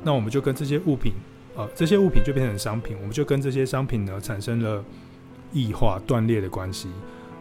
[0.03, 1.13] 那我们就跟这些物品，
[1.55, 4.83] 呃，这些物品就变成商品，我们就跟这些商品呢产生了
[5.51, 6.89] 异化断裂的关系。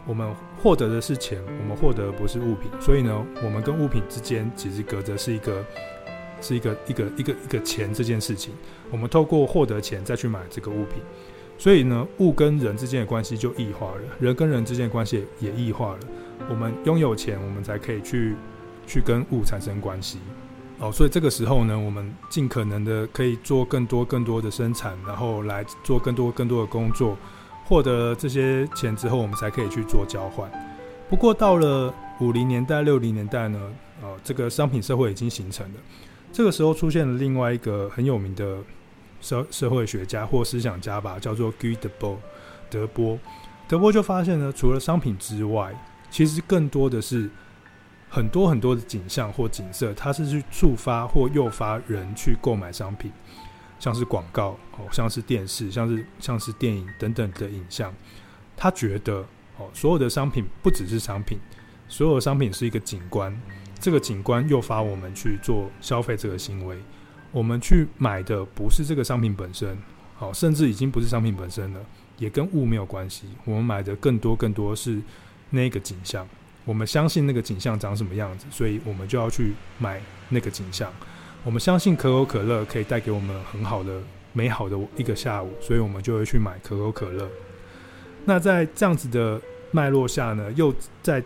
[0.07, 5.63] 我们获得的是钱，我们获得的不是物品，所以呢，我们跟物品之间其实隔着是一个。
[6.41, 8.53] 是一个一个一个一个钱这件事情，
[8.91, 11.01] 我们透过获得钱再去买这个物品，
[11.57, 15.99] 所以呢，物跟人之间的关系就异化了，人跟人之间的关系也异化了。
[16.49, 18.35] 我们拥有钱，我们才可以去
[18.85, 20.19] 去跟物产生关系。
[20.79, 27.17] 哦，所以这个时候呢，我们尽可能的可以做更多更多的生产，然后来做更多更多的工作，
[27.63, 30.51] 获得这些钱之后，我们才可以去做交换。
[31.09, 33.59] 不过到了五零年代、六零年代呢，
[34.03, 35.79] 呃，这个商品社会已经形成了。
[36.33, 38.57] 这个时候出现了另外一个很有名的
[39.21, 42.17] 社社会学家或思想家吧，叫做 Guy Debord
[42.69, 43.17] 德波。
[43.67, 45.73] 德波就发现呢，除了商品之外，
[46.11, 47.29] 其实更多的是
[48.09, 53.11] 很多很多的景象或景色，它是去触发或诱发人去购买商品，
[53.79, 57.93] 像是广告哦，像是电视，像是像是电影等等的影像。
[58.55, 59.25] 他觉得
[59.57, 61.39] 哦，所有的商品不只是商品，
[61.87, 63.35] 所有的商品是一个景观，
[63.79, 66.77] 这个景观诱发我们去做消费这个行为。
[67.35, 69.77] 我们去买的不是这个商品本身，
[70.15, 71.79] 好，甚至已经不是商品本身了，
[72.17, 73.27] 也跟物没有关系。
[73.43, 75.01] 我们买的更多更多是
[75.49, 76.25] 那个景象，
[76.63, 80.89] 我们相信那个景象长什么样子，所以我们就要去买那个景象。
[81.43, 87.29] 我们相信可口可乐可以带给我们很好的、美好的一个下午，所以我们就会去买可口可乐。
[88.23, 91.21] 那在这样子的脉络下呢，又再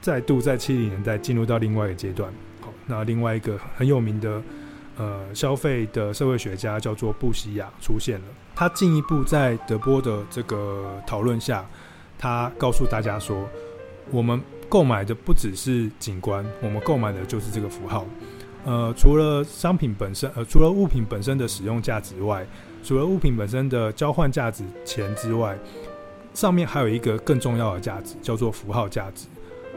[0.00, 2.28] 再度在七零年代进入到另外一个阶段。
[2.60, 4.42] 好，那另外一个很有名的。
[5.02, 8.26] 呃，消费的社会学家叫做布西亚出现了。
[8.54, 11.66] 他进一步在德波的这个讨论下，
[12.16, 13.48] 他告诉大家说，
[14.12, 18.06] 我们购买的不只是景观，我们购买的就是这个符号。
[18.64, 22.46] 呃，除了商品本身，呃，除了物品本身的使用价值外，
[22.84, 25.58] 除了物品本身的交换价值钱之外，
[26.32, 29.26] 上面还有一个更重要的价值，叫做符号价值。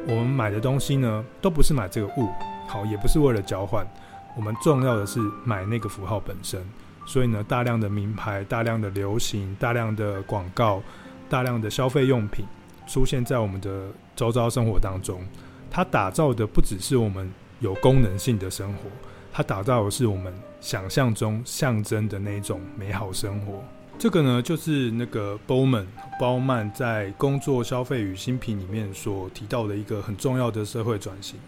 [0.07, 2.29] 我们买的东西呢，都不是买这个物，
[2.67, 3.83] 好，也不是为了交换。
[4.35, 6.61] 我们重要的是买那个符号本身，
[7.05, 10.83] 所以呢，大量的名牌、大量的流行、大量的广告、
[11.29, 12.45] 大量的消费用品
[12.85, 15.21] 出现在我们的周遭生活当中。
[15.71, 18.89] 它打造的不只是我们有功能性的生活，
[19.33, 23.61] 它打造的是我们想象中象征的那种美好生活。
[23.97, 25.85] 这个呢，就是那个 Bowman
[26.19, 31.39] 鲍曼在《工作、消费与新品》里面所提到的一个很重要的社会转型。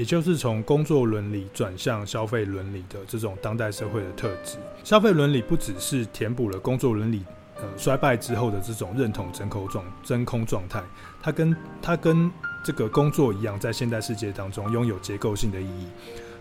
[0.00, 4.56] 也就是从工作伦理转向消费伦理的这种当代社会的特质。
[4.82, 7.22] 消费伦理不只是填补了工作伦理
[7.56, 10.82] 呃衰败之后的这种认同真空状真空状态，
[11.22, 12.30] 它跟它跟
[12.64, 15.86] 这个工作一样，在现代世界当中拥有结构性的意义。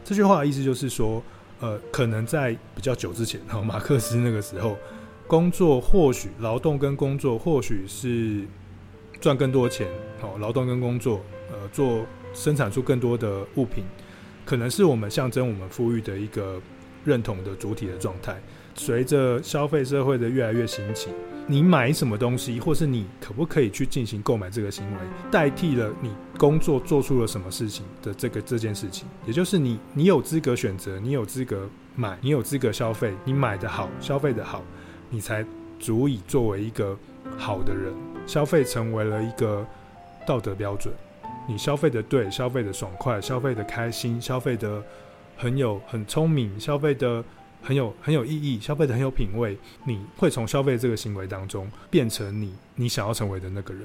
[0.06, 1.22] 这句话的意思就是说，
[1.60, 4.78] 呃，可能在比较久之前，哈，马克思那个时候，
[5.28, 8.48] 工作或许劳动跟工作或许是
[9.19, 9.86] 赚更多钱，
[10.22, 11.19] 好，劳动跟工作，
[11.52, 12.06] 呃，做。
[12.39, 13.84] 生产出更多的物品，
[14.45, 16.58] 可能是我们象征我们富裕的一个
[17.04, 18.41] 认同的主体的状态。
[18.75, 21.10] 随着消费社会的越来越兴起，
[21.47, 24.99] 你买什么东西，或是你可不可以去进行购买这个行为，
[25.30, 29.06] 代替了你工作做出了什么事情的这个这件事情。
[29.25, 34.63] 也就是你，你有资格选择，你有资格买，你有资格消费，你买得好，消费得好，
[35.10, 35.45] 你才
[35.78, 36.97] 足以作为一个
[37.38, 37.93] 好的人。
[38.25, 39.67] 消费成为了一个
[40.25, 40.93] 道德标准。
[41.49, 44.83] 你消费的对，消费的爽快，消费的开心，消费的
[45.35, 47.23] 很有很聪明，消费的
[47.63, 53.83] 很有很有意义，消费的很有品味，你会从消费这个行为当中变成你你想要成为的那个人。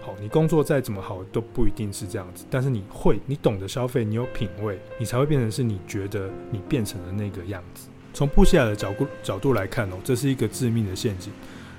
[0.00, 7.88] 好，你工作再怎么好都不一定是这样子，但是你会，你懂得消费，你有品味，你才会变成是你觉得你变成了那个样子。
[8.14, 11.30] 从布希亚的角度角度来看哦，这是一个致命的陷阱。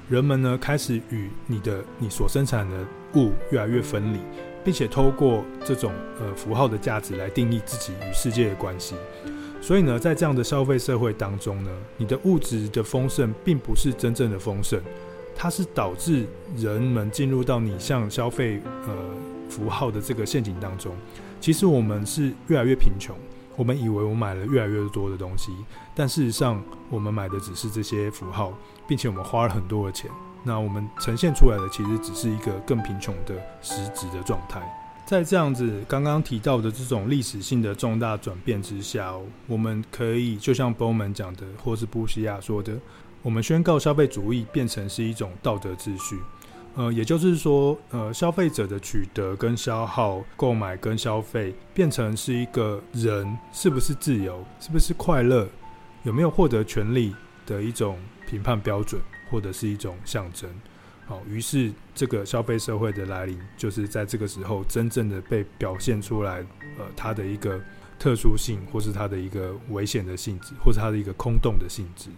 [0.09, 4.19] 人们呢开始与你的你所生产的物越来越分离。
[4.63, 8.95] 并且透过这种呃符号的价值来定义自己与世界的关系，
[9.62, 14.82] 所以呢，在这样的消费社会当中呢，你的物质的丰盛并不是真正的丰盛，
[15.36, 18.95] 它是导致人们进入到你像消费呃
[19.49, 20.93] 符号的这个陷阱当中。
[21.39, 23.15] 其实我们是越来越贫穷，
[23.56, 25.52] 我们以为我买了越来越多的东西，
[25.93, 28.54] 但事实上我们买的只是这些符号，
[28.88, 30.10] 并且我们花了很多的钱。
[30.43, 34.62] 那我们呈现出来的其实只是一个更贫穷的实质的状态。
[35.06, 39.13] 在这样子刚刚提到的这种历史性的重大转变之下，
[39.47, 42.73] 我们可以就像 Bowman 讲的，或是布西亚说的，
[43.21, 46.17] 我们宣告消费主义变成是一种道德秩序。
[46.75, 55.47] 呃，也就是说，呃，消费者的取得跟消耗、购买跟消费，变成是一个人是不是自由、是不是快乐、
[56.01, 57.13] 有没有获得权利
[57.45, 59.01] 的一种评判标准。
[59.32, 60.47] 或者是一种象征，
[61.08, 66.45] 好，于是这个消费社会的来临，就是在这个时候真正的被表现出来，
[66.77, 67.60] 呃，它的一个
[67.97, 72.12] 特殊性，或是它的一个危险的性质，或是它的一个空洞的性质。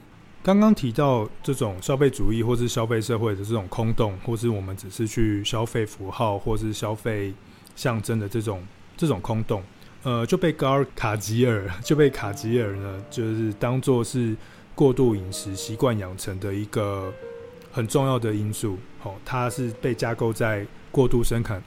[0.43, 7.33] 刚刚提到这种消费主义，或是消费社会的这种空洞，或是我们只是去消费符号，或是消费
[7.77, 8.61] 象征的这种
[8.97, 9.63] 这种空洞，
[10.03, 14.35] 呃，就被高尔卡吉尔就被卡吉尔呢，就是当做是。
[14.75, 17.11] 过度饮食习惯养成的一个
[17.71, 21.63] 很重要的因素，哦，它是被架构在过度生产、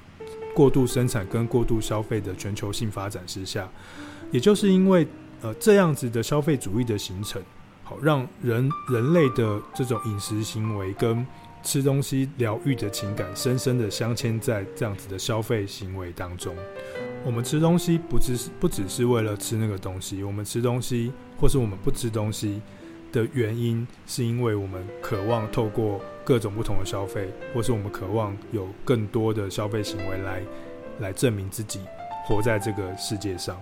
[0.55, 3.67] 过度生产跟过度消费的全球性发展之下。
[4.31, 5.07] 也就是因为
[5.41, 7.43] 呃这样子的消费主义的形成，
[7.83, 11.27] 好让人人类的这种饮食行为跟
[11.63, 16.55] 吃东西疗愈的情感，深深的镶嵌在这样子的消费行为当中。
[17.25, 22.61] 我们吃东西不只是不只是为了吃那个东西，我们吃东西或是我们不吃东西。
[23.13, 30.43] 的原因是因为我们渴望透过各种不同的消费，或是我们渴望有更多的消费行为来
[31.01, 31.81] 来证明自己
[32.27, 33.61] 活在这个世界上，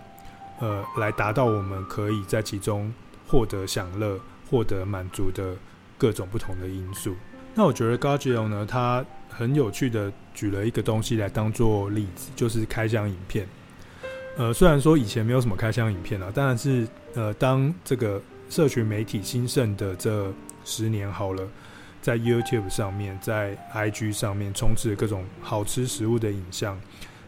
[0.61, 2.92] 呃，来达到我们可以在其中
[3.28, 4.18] 获得享乐、
[4.51, 5.55] 获得满足的
[5.97, 7.14] 各种不同的因素。
[7.55, 13.47] 那我觉得 Gardio 呢，他很有趣的举了一个东西来当做例子，就是开箱影片。
[14.36, 20.32] 呃，虽然说以前没有什么开箱影片啊，但是呃，当这个社群媒体兴盛的这
[20.64, 21.47] 十年好了，
[22.01, 26.80] 在 YouTube 上面，在 IG 上面充斥各种好吃食物的影像，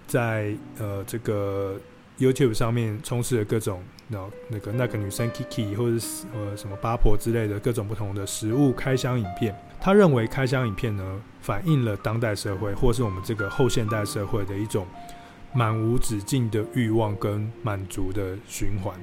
[0.06, 1.76] 在呃这个
[2.18, 9.54] YouTube 上面充斥了各种那那个那个女生 Kiki 或者呃什么八婆之类的各种不同的食物开箱影片。
[9.80, 14.84] 他认为开箱影片呢，反映了当代社会或是我们这个后现代社会的一种
[15.52, 18.94] 满无止境的欲望跟满足的循环，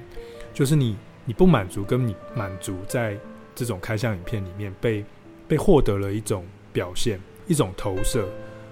[0.54, 3.18] 就是你你不满足跟你满足，在
[3.54, 5.04] 这种开箱影片里面被
[5.48, 8.28] 被获得了一种表现，一种投射。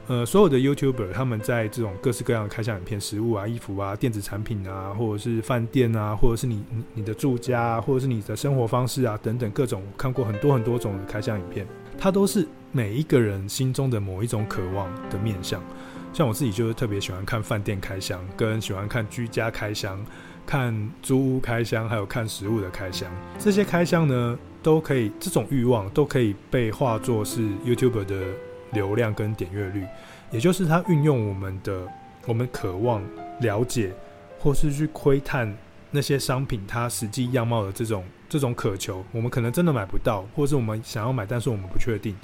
[0.07, 6.61] 呃，所有的 YouTuber 他们在这种各式各样的开箱影片，食物啊、衣服啊、电子产品啊，或者是饭店啊，或者是你
[6.93, 11.65] 你的住家啊，或者是你的生活方式啊等等各种，看过很多很多种的开箱影片，
[11.97, 15.63] 它都是每一个人心中的某一种渴望的面向。
[16.11, 20.05] 像我自己就是特别喜欢看饭店开箱，跟喜欢看居家开箱、
[20.45, 23.09] 看租屋开箱，还有看食物的开箱。
[23.39, 28.25] 这些开箱呢，都可以这种欲望都可以被化作是 YouTube 的
[28.71, 29.85] 流量跟点阅率，
[30.31, 31.87] 也就是他运用我们的
[32.25, 33.01] 我们渴望
[33.41, 33.91] 了解，
[34.39, 35.55] 或是去窥探
[35.91, 42.15] 那些商品它实际样貌的这种这种渴求，我们可能真的买不到，或是我们想要买，但是我们不确定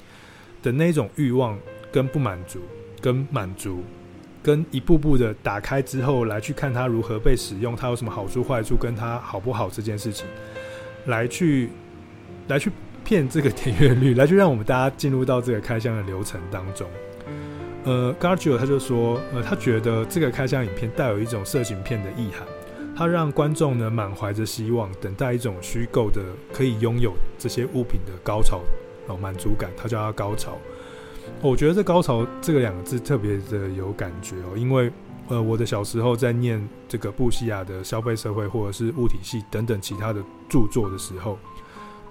[0.62, 1.58] 的那种欲望
[1.92, 2.60] 跟不满足。
[3.02, 3.82] 跟满足，
[4.42, 10.26] 跟一步步的打开之后，来去看它如何被使用，它有什么好处坏处，跟它好不好这件事情，
[11.06, 11.70] 来去
[12.48, 12.70] 来去
[13.04, 16.88] 骗这个点阅率，来去让我们大家进入到这个开箱的流程当中。
[17.84, 22.46] 呃，Gargio 他就说，呃，他觉得这个开箱影片带有一种色情片的意涵，
[22.94, 26.20] 他让观众呢满怀着希望，等待一种虚构的
[26.52, 28.60] 可以拥有这些物品的高潮
[29.06, 30.58] 哦，满足感，他叫它高潮。
[31.42, 34.92] 我觉得这“高潮”这个两个字特别的有感觉哦，因为
[35.28, 41.38] 呃，我的小时候在念这个布西亚的消费社会或者是物体系等等其他的著作的时候，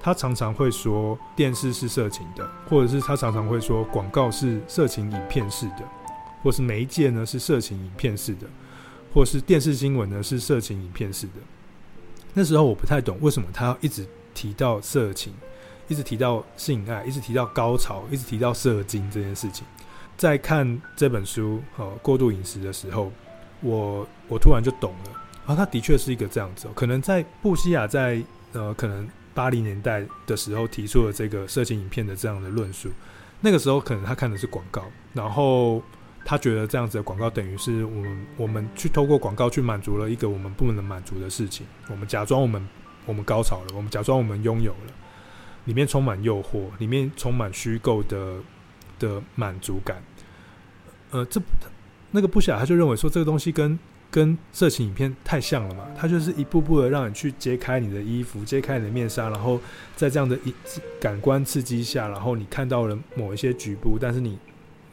[0.02, 5.84] 他常常会说电视是色情的，或者是他常常会说广告是色情影片式的，
[6.42, 8.48] 或是媒介呢是色情影片式的，
[9.14, 11.34] 或是电视新闻呢是色情影片式的。
[12.34, 15.34] 那时候我不太懂为什么他要一直提到色情。
[15.90, 19.66] 一直提到性爱，一直提到高潮，一直提到射精这件事情。
[20.16, 23.12] 在看这本书《呃过度饮食》的时候，
[23.62, 25.12] 我我突然就懂了
[25.46, 26.68] 啊，他的确是一个这样子。
[26.76, 28.22] 可能在布西亚在
[28.54, 32.90] 呃可能八零年代的时候提出了这个色情影片的这样的论述，
[33.42, 34.84] 那个时候可能他看的是广告，
[35.14, 35.82] 然后
[36.26, 42.68] 他觉得这样子的广告等于是我们我们去透过广告去满足了一个我们不能满足的事情，我们假装我们
[43.06, 44.94] 我们高潮了，我们假装我们拥有了。
[45.70, 48.38] 里面充满诱惑，里面充满虚构的
[48.98, 50.02] 的满足感。
[51.12, 51.40] 呃，这
[52.10, 53.78] 那个不晓他就认为说，这个东西跟
[54.10, 59.62] 跟色情影片太像了嘛，他就是一步步的让你去揭开你的衣服，揭开你的面纱，然后
[59.96, 60.52] 在这样的一
[61.00, 64.40] 感官刺激下，然后你看到了某一些局部，但是你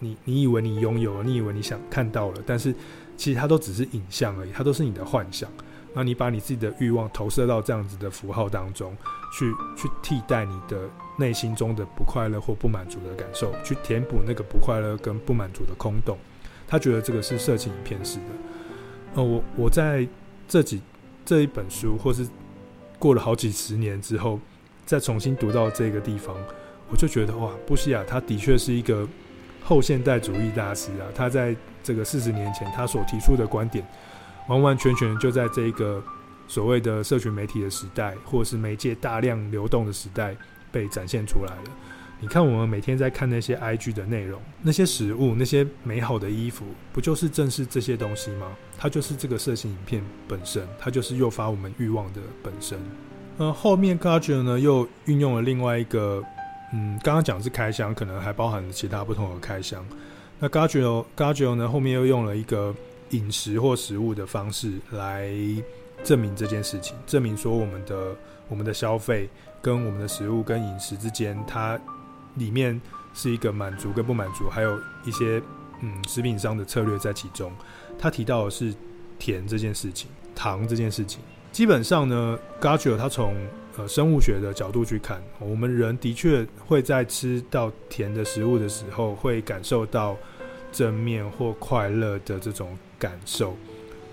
[0.01, 2.75] 你你以为你拥有了，你以为你想看到了，但是
[3.17, 5.51] 其实它都只是影像而已，它都是你的幻想。
[5.99, 8.95] 那你把你自己的欲望投射到这样子的符号当中，
[9.33, 10.79] 去去替代你的
[11.19, 16.19] 内心中的不快乐或不满足的感受，去填补那个不快乐跟不满足的空洞。
[16.69, 18.25] 他觉得这个是色情影片式的。
[19.15, 20.07] 呃，我我在
[20.47, 20.83] 这几
[21.25, 22.29] 这一本书，或是
[22.99, 24.39] 过了好几十年之后，
[24.85, 26.37] 再重新读到这个地方，
[26.91, 29.09] 我就觉得哇，布西亚他的确是一个
[29.65, 31.09] 后现代主义大师啊。
[31.15, 33.83] 他在这个四十年前他所提出的观点。
[34.49, 36.03] 完完全全就在这一个
[36.47, 40.37] 所谓的社群媒体的时代，或者是媒介大量流动的时代
[40.71, 41.71] 被展现出来了。
[42.19, 48.47] 你看，我们每天在看那些 IG 的内容，那些食物，那些美好的衣服，不就是正是这些东西吗？
[48.79, 52.79] 它就是这个色情影片本身，它就是诱发我们欲望的本身。
[53.37, 56.23] 那，后面 Gargio 呢又运用了另外一个，
[56.73, 59.85] 嗯，刚刚讲是开箱，可能还包含其他不同的开箱。
[60.39, 62.75] 那 Gargio Gargio 呢后面又用了一个。
[63.11, 65.31] 饮食或食物的方式来
[66.05, 68.17] 证明这件事情，证明说我们的
[68.49, 69.29] 我们的消费
[69.63, 71.79] 跟我们的食物跟饮食之间，它
[72.35, 72.81] 里面
[73.15, 75.43] 是一个满足跟不满足，还有一些
[75.81, 77.53] 嗯食品商的策略在其中。
[77.99, 78.75] 他提到的是
[79.19, 81.21] 甜这件事情，糖这件事情。
[81.51, 83.35] 基本上呢，Gargio 他从
[83.79, 90.15] 呃生物学的角度去看，我们人的确会在吃到甜的食物的时候，会感受到
[90.71, 93.57] 正面或快乐的这种感受。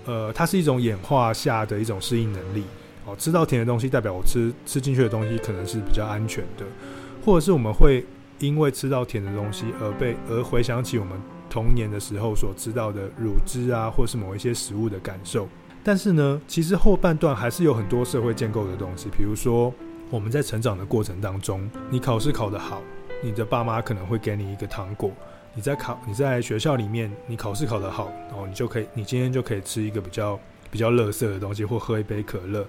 [0.06, 2.64] 呃，它是一种演化下的一种适应能力。
[3.06, 6.64] 哦，吃到甜的东西，代表我吃吃进去的东西可能是比较安全的，
[7.22, 8.02] 或者是我们会
[8.38, 11.20] 因为吃到甜的东西而被而回想起我们
[11.50, 15.46] 童年的时候所知道的乳汁啊，或是某一些食物的感受。
[15.82, 19.70] 但是呢，其实后半段还是有很多社会建构的东西，比如说
[20.08, 22.80] 我们在成长的过程当中，你考试考得好，
[23.22, 25.10] 你的爸妈可能会给你一个糖果；
[25.54, 30.38] 你在考你在学校里面，你考试考得好，然后你就可以，你今天就可以吃一个比较
[30.70, 32.66] 比较乐色的东西，或喝一杯可乐。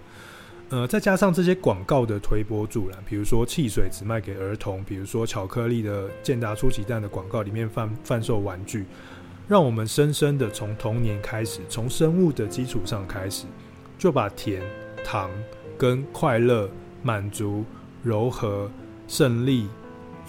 [0.69, 8.85] 呃，再加上这些广告的推波助澜，比如说汽水只卖给儿童，比如说巧克力的健达出奇蛋的广告里面贩贩售玩具，
[9.47, 13.45] 让我们深深的从童年开始，从生物的基础上开始，
[13.97, 14.61] 就把甜、
[15.03, 15.29] 糖
[15.77, 16.67] 跟快乐、
[17.03, 17.63] 满足、
[18.01, 18.69] 柔和、
[19.07, 19.67] 胜利、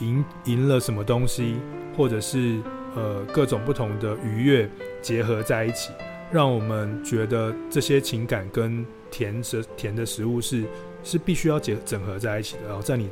[0.00, 1.56] 赢赢了什么东西，
[1.96, 2.60] 或者是
[2.94, 4.68] 呃各种不同的愉悦
[5.00, 5.90] 结合在一起，
[6.30, 10.64] 让我们觉得这些情感跟甜食甜的食物是
[11.02, 12.68] 是必须要结整合在一起的。
[12.68, 13.08] 然后在你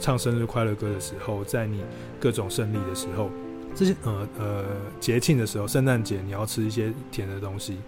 [0.00, 1.82] 唱生日快乐歌的时候，在你
[2.20, 3.30] 各种胜利的时候，
[3.74, 4.64] 这些呃呃
[5.00, 7.78] 节庆的时候，圣诞节你要吃一些甜的东西。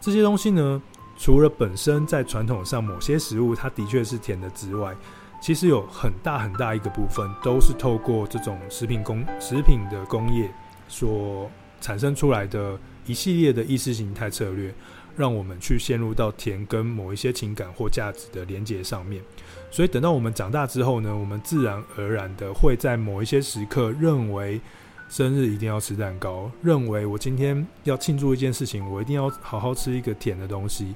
[0.00, 0.80] 这些东西呢，
[1.18, 4.94] 除了本身在传统上某些食物它的确是甜的之外，
[5.40, 10.50] 其实有很大很大一个部分都是透过这种食品工食品的工业
[10.88, 14.74] 所产生出来的一系列的意识形态策略。
[15.18, 19.22] 让我们去陷入到甜跟某一些情感或价值的连接上面，
[19.70, 24.60] 所以等到我们长大之后呢，我们自然而然的会在某一些时刻认为
[25.08, 30.94] 生日一定要吃蛋糕，认为我今天要庆祝一件事情，我一定要好好吃一个甜的东西，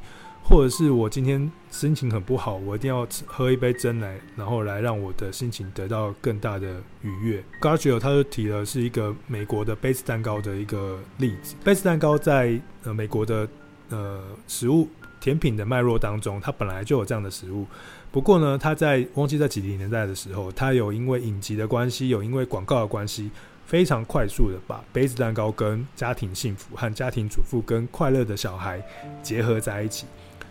[0.51, 7.42] 或者是我今天心情很不好，我一定要喝一杯珍奶，然后来让我的心情得到更大的愉悦。
[7.61, 13.48] g a r g i o 他就提了是一个美国的杯子蛋糕的一个例子，杯子蛋糕在呃美国的。
[13.92, 14.88] 呃，食物
[15.18, 17.66] 甜品的脉络当中，它本来就有这样的食物。
[18.12, 23.32] 不过呢，它在忘记在几零年代的时候，它有因为影集的关系，有因为广告的关系，
[23.66, 28.80] 非常快速的把杯子蛋糕跟家庭幸福和家庭主妇跟快乐的小孩
[29.24, 30.07] 结合在一起。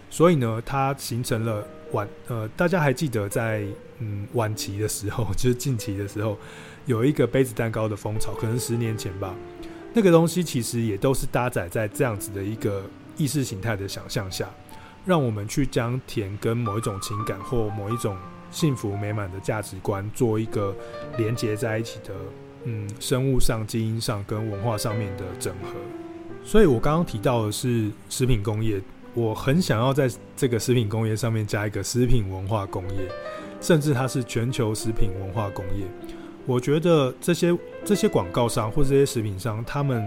[0.09, 3.63] 所以呢，它形成了晚呃，大家还记得在
[3.99, 6.37] 嗯晚期的时候， 就是近期的时候，
[6.85, 9.33] 有一个杯子蛋糕的风潮，可能十年前吧。
[9.93, 12.83] 那个东西其实也都是搭载在这样子的一个。
[13.17, 14.49] 意识形态的想象下，
[15.05, 18.15] 让我们去将甜跟某一种情感或某一种
[18.49, 20.73] 幸福美满的价值观做一个
[21.17, 22.13] 连接在一起的，
[22.63, 25.71] 嗯，生物上、基因上跟文化上面的整合。
[26.45, 28.79] 所以我刚刚提到的是食品工业，
[29.13, 33.09] 我很想要在这个食品工业上面加一个食品文化工业，
[33.61, 35.85] 甚至它是全球食品文化工业。
[36.45, 40.05] 我觉得这些这些广告商或这些食品商，他们。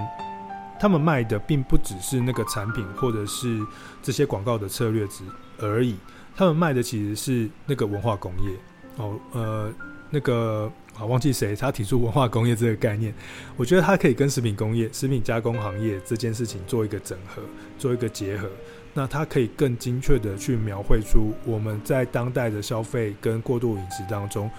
[0.81, 3.65] 他们卖的并不只是那个产品，或者是
[4.03, 5.23] 这些广告的策略值
[5.61, 5.95] 而已。
[6.35, 8.57] 他们卖的其实是那个文化工业。
[8.97, 9.73] 哦，呃，
[10.11, 13.15] 那个啊，忘记谁他提出文化工业这个概念。
[13.57, 17.41] 我觉得它可以跟食品工业、食品加工行业这件事情做一个整合，
[17.79, 18.51] 做一个结合。
[18.95, 24.51] 那它可以更精确的去描绘出我们在当代的消费跟过度饮食当中，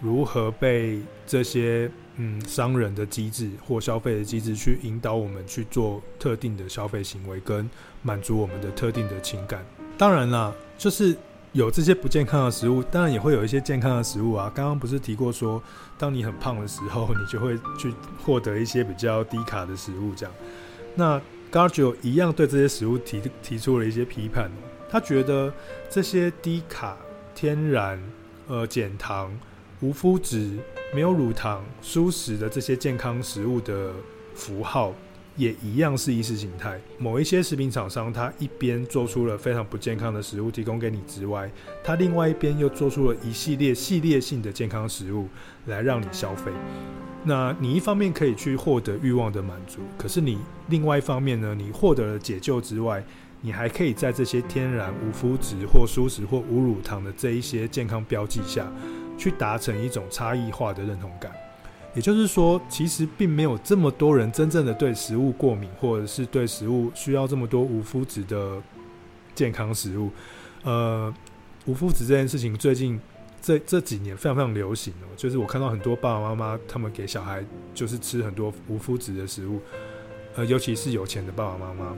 [0.00, 1.90] 如何被这些。
[2.22, 7.70] 嗯，商人的机制或消费的机制去引导我们去做特定的消费行为，跟
[8.02, 9.64] 满足我们的特定的情感。
[9.96, 11.16] 当然啦，就是
[11.52, 14.52] 有这些不健康的食物，当然也会有一些健康的食物啊。
[14.54, 15.62] 刚刚不是提过说，
[15.96, 17.90] 当你很胖的时候，你就会去
[18.22, 20.34] 获得一些比较低卡的食物，这样。
[20.94, 21.18] 那
[21.50, 24.50] Gargio 一样对这些食物提提出了一些批判，
[24.88, 25.52] 他觉得
[25.88, 26.96] 这些低卡、
[27.34, 28.00] 天然、
[28.46, 29.36] 呃减糖、
[29.80, 30.58] 无麸质。
[30.92, 33.92] 没有乳糖、蔬食的这些健康食物的
[34.34, 34.92] 符号，
[35.36, 36.80] 也一样是意识形态。
[36.98, 41.48] 某一些食品厂商，他一边做出了非常不健康的食物提供给你之外，
[41.84, 45.28] 他另外一边又做出了一系列系列性的健康食物
[45.66, 46.50] 来让你消费。
[47.24, 53.04] 那你一方面可以去获得欲望的满足，可是你另外一方面呢，你获得了解救之外，
[53.40, 58.66] 你还可以在这些天然无麸质或蔬食或无乳糖的这一些健康标记下。
[59.18, 61.30] 去达成一种差异化的认同感，
[61.94, 68.56] 也就是说，其实并没有这么多人真正的对食物过敏，或者是对食物需要这么多无麸质的
[69.34, 70.10] 健康食物。
[70.62, 71.12] 呃，
[71.66, 72.98] 无麸质这件事情最近
[73.40, 79.60] 这这几年非常非常流行哦，就是我看到很多爸爸妈妈他们给小孩就是吃很多无麸质的食物，
[80.36, 81.96] 呃，尤其是有钱的爸爸妈妈。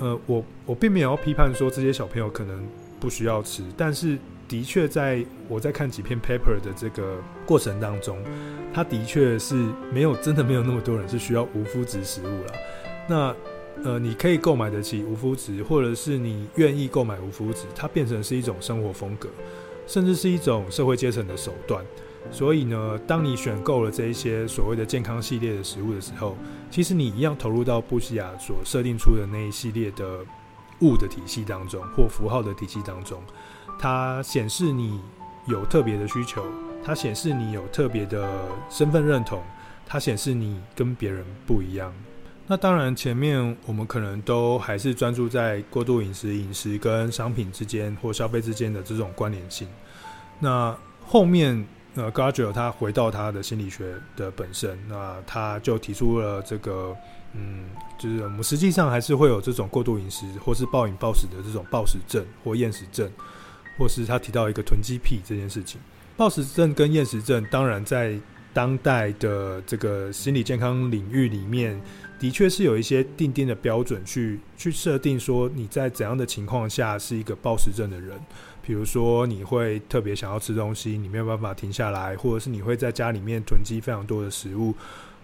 [0.00, 2.66] 呃，我我并没有要批判说这些小朋友可能
[2.98, 4.18] 不需要吃，但是。
[4.46, 8.22] 的确在我在看几篇 paper 的这个过程当中，
[8.74, 9.54] 它的确是
[9.90, 12.52] 没有真的没有那么多人是需要无麸质食物了。
[13.08, 13.34] 那
[13.82, 19.30] 呃，你可以购买得起无麸质，或者是你愿意购买无麸质，它变成是一种生活风格，
[19.86, 21.84] 甚至是一种社会阶层的手段。
[22.30, 26.34] 所以呢，当你选购了这一些所谓的健康系列的食物的时候，
[26.70, 30.20] 其实你一样投入到布西亚所设定出的那一系列的
[30.80, 33.20] 物的体系当中，或符号的体系当中，
[33.78, 35.00] 它显示你
[35.46, 36.42] 有特别的需求，
[36.82, 39.42] 它显示你有特别的身份认同，
[39.86, 41.92] 它显示你跟别人不一样。
[42.46, 49.66] 那当然，前面我们可能都还是专注在过度饮食、饮食跟商品之间或消费之间的这种关联性。
[50.38, 50.76] 那
[51.06, 56.94] 后面，呃，Gardner 他回到他的心理学的本身，那他就提出了这个，
[57.32, 57.64] 嗯，
[57.98, 63.10] 就是我们实际上还是会有这种过度饮食或是暴饮暴食的这种暴食症或厌食症，
[63.78, 65.80] 或是他提到一个囤积癖这件事情。
[66.14, 68.18] 暴食症跟厌食症，当然在
[68.52, 71.80] 当代的这个心理健康领域里面。
[72.18, 78.18] 的确是有一些定定的标准去去设定说你在怎样的情况下是一个暴食症的人，
[78.62, 84.72] 比如说你会特别想要吃东西，你没有办法停下来，或者是你会在家里面囤积非常多的食物，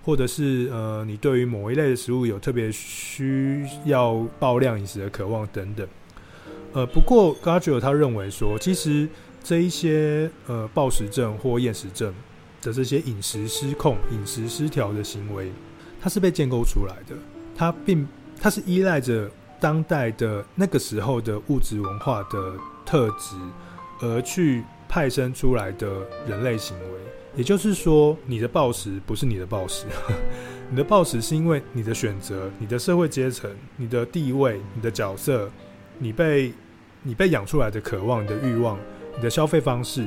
[0.04, 5.86] 或者是呃你对于某一类的食物有特别需要爆量饮食的渴望等等。
[6.72, 9.08] 呃，不过 Gardner 他认为说，其实
[9.42, 12.12] 这一些呃暴食症或厌食症
[12.60, 15.50] 的这些饮食失控、饮食失调的行为。
[16.00, 17.14] 它是被建构出来的，
[17.56, 18.06] 它并
[18.40, 19.30] 它是依赖着
[19.60, 22.54] 当代的那个时候的物质文化的
[22.86, 23.36] 特质
[24.00, 25.88] 而去派生出来的
[26.26, 26.86] 人类行为。
[27.36, 29.86] 也就是说，你的暴食不是你的暴食，
[30.68, 35.48] 你的暴食是因为你的选择、你的社会阶层、你的地位、你的角色、
[35.98, 36.52] 你被
[37.02, 38.76] 你被养出来的渴望、你的欲望、
[39.16, 40.06] 你的消费方式。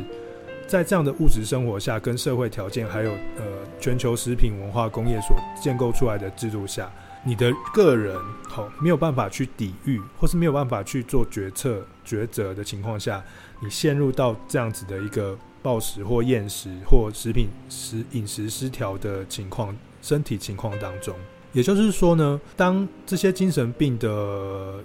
[0.67, 3.43] 在这样的物质生活下，跟社会条件，还有呃
[3.79, 6.91] 全球食品文化工业所建构出来的制度下，
[7.23, 13.23] 你的个人好、哦、没有办法去抵御，或是没有办法去做决策抉择的情况下，
[13.61, 21.13] 你陷入到这样子的一个暴食或厌食或食品食饮食失调的情况，身体情况当中。
[21.51, 24.83] 也就是说呢，当这些精神病的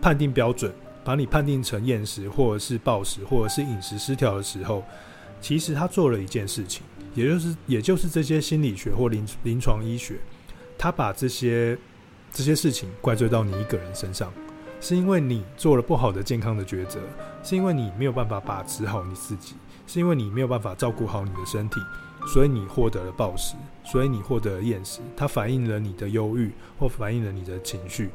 [0.00, 0.72] 判定标准。
[1.10, 4.84] 把你判定成厌食，或者是暴食，或者是饮食失调的时候，
[5.40, 6.84] 其实他做了一件事情，
[7.16, 10.20] 也就是也就是这些心理学或临临床医学，
[10.78, 11.76] 他把这些
[12.32, 14.32] 这些事情怪罪到你一个人身上，
[14.80, 17.00] 是因为你做了不好的健康的抉择，
[17.42, 19.56] 是因为你没有办法把持好你自己，
[19.88, 21.80] 是因为你没有办法照顾好你的身体，
[22.32, 28.10] 所以你获得了暴食，所以你获得了厌食，它反映了你的忧郁或反映了你的情绪。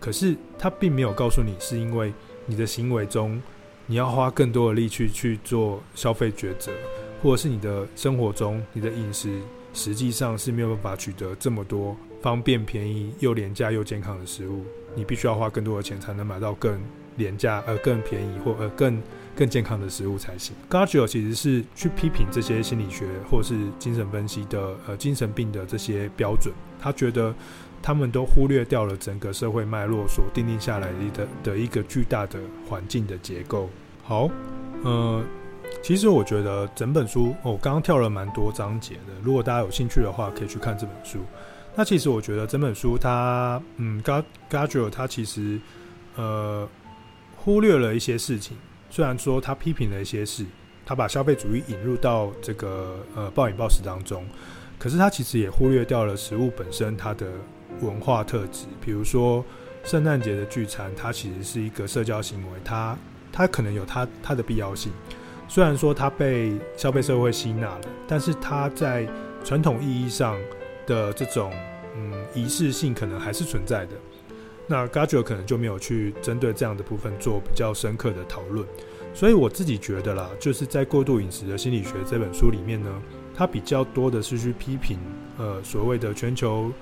[0.00, 2.12] 可是他并没有告诉你，是因为
[2.46, 3.40] 你的行为中，
[3.86, 6.72] 你要花更多的力气去做消费抉择，
[7.22, 9.40] 或者是你的生活中，你的饮食
[9.72, 14.64] 实际上是没有办法取得这么多方便、便宜又廉价又健康的食物，
[14.94, 16.80] 你必须要花更多的钱才能买到更
[17.16, 19.02] 廉价、呃更便宜或呃更
[19.34, 20.54] 更健康的食物才行。
[20.68, 27.34] Gardner 其实是去批评这些心理学或是精神分析的呃精神病的这些标准，他觉得。
[27.84, 33.68] 他们都忽略掉了整个社会脉络所订定下来的的一个巨大的环境的结构。
[34.02, 34.30] 好，
[34.82, 35.22] 呃，
[35.82, 39.12] 其实我觉得整本书，我刚刚跳了蛮多章节的。
[39.22, 41.18] 如果大家有兴趣的话，可以去看这本书。
[41.74, 45.60] 那其实我觉得整本书它，嗯，Gardner 他其实
[46.16, 46.66] 呃
[47.36, 48.56] 忽略了一些事情。
[48.88, 50.46] 虽然说他批评了一些事，
[50.86, 54.24] 他把消费主义引入到这个呃暴饮暴食当中，
[54.78, 57.26] 可是他其实也忽略掉了食物本身它的。
[57.80, 59.44] 文化特质，比如说
[59.82, 62.96] 圣诞节的聚餐，它其实是一个社交行为，它
[63.32, 64.92] 它可能有它它的必要性。
[65.46, 69.06] 虽然说它被消费社会吸纳了，但是它在
[69.44, 70.38] 传统意义上
[70.86, 71.52] 的这种
[71.96, 73.92] 嗯仪式性可能还是存在的。
[74.66, 78.66] 那 Gardner 可能就没有去针对这样的部分做比较深刻的讨论。
[79.12, 82.90] 所以我自己觉得啦，就是在《过度饮食的心理学》这本书里面呢，
[83.34, 84.98] 它比较多的是去批评
[85.36, 86.72] 呃所谓的全球。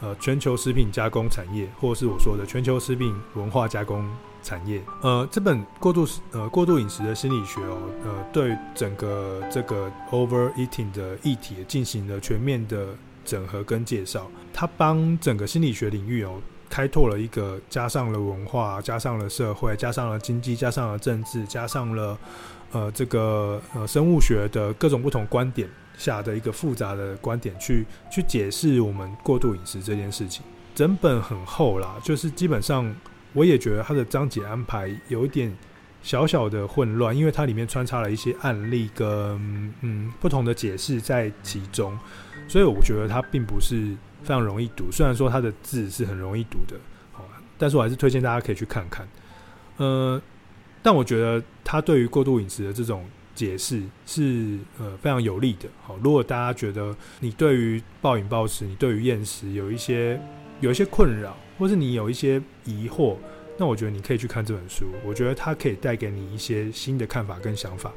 [0.00, 4.06] 呃，全球食品加工产业，或是我说的全球食品文化加工
[4.42, 4.82] 产业。
[5.00, 12.88] 呃，这本过度呃过度饮食的心理学哦，呃，对整个这个 overeating 的议题进行了全面的
[13.24, 14.30] 整合跟介绍。
[14.52, 22.18] 它帮整个心理学领域哦，开拓了一个加上了文化，加上了社会，加上了经济，加上了政治，加上了
[22.72, 25.66] 呃这个呃生物学的各种不同观点。
[25.96, 30.42] 下的一个复杂的观点去去解释我们过度饮食这件事情，
[30.74, 32.94] 整本很厚啦，就是基本上
[33.32, 35.54] 我也觉得它的章节安排有一点
[36.02, 39.08] 小小的混乱，因为它里面穿插了一些案例跟
[39.80, 41.98] 嗯不同的解释在其中，
[42.46, 44.90] 所以我觉得它并不是非常容易读。
[44.92, 46.76] 虽然说它的字是很容易读的，
[47.12, 47.24] 好
[47.58, 49.08] 但是我还是推荐大家可以去看看。
[49.78, 50.20] 呃，
[50.82, 53.04] 但我觉得它对于过度饮食的这种
[53.36, 55.68] 解释是呃非常有利的。
[55.82, 60.20] 好，如果大家觉得你对于暴饮暴食，你对于厌食有一些
[60.60, 63.16] 有一些困扰，或是你有一些疑惑，
[63.58, 64.86] 那我觉得你可以去看这本书。
[65.04, 67.92] 我觉得它可以带给你一些新的看法跟想法，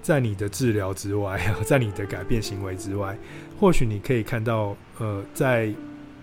[0.00, 3.18] 在你的治疗之外， 在你的改变行为之外，
[3.60, 5.70] 或许你可以看到呃，在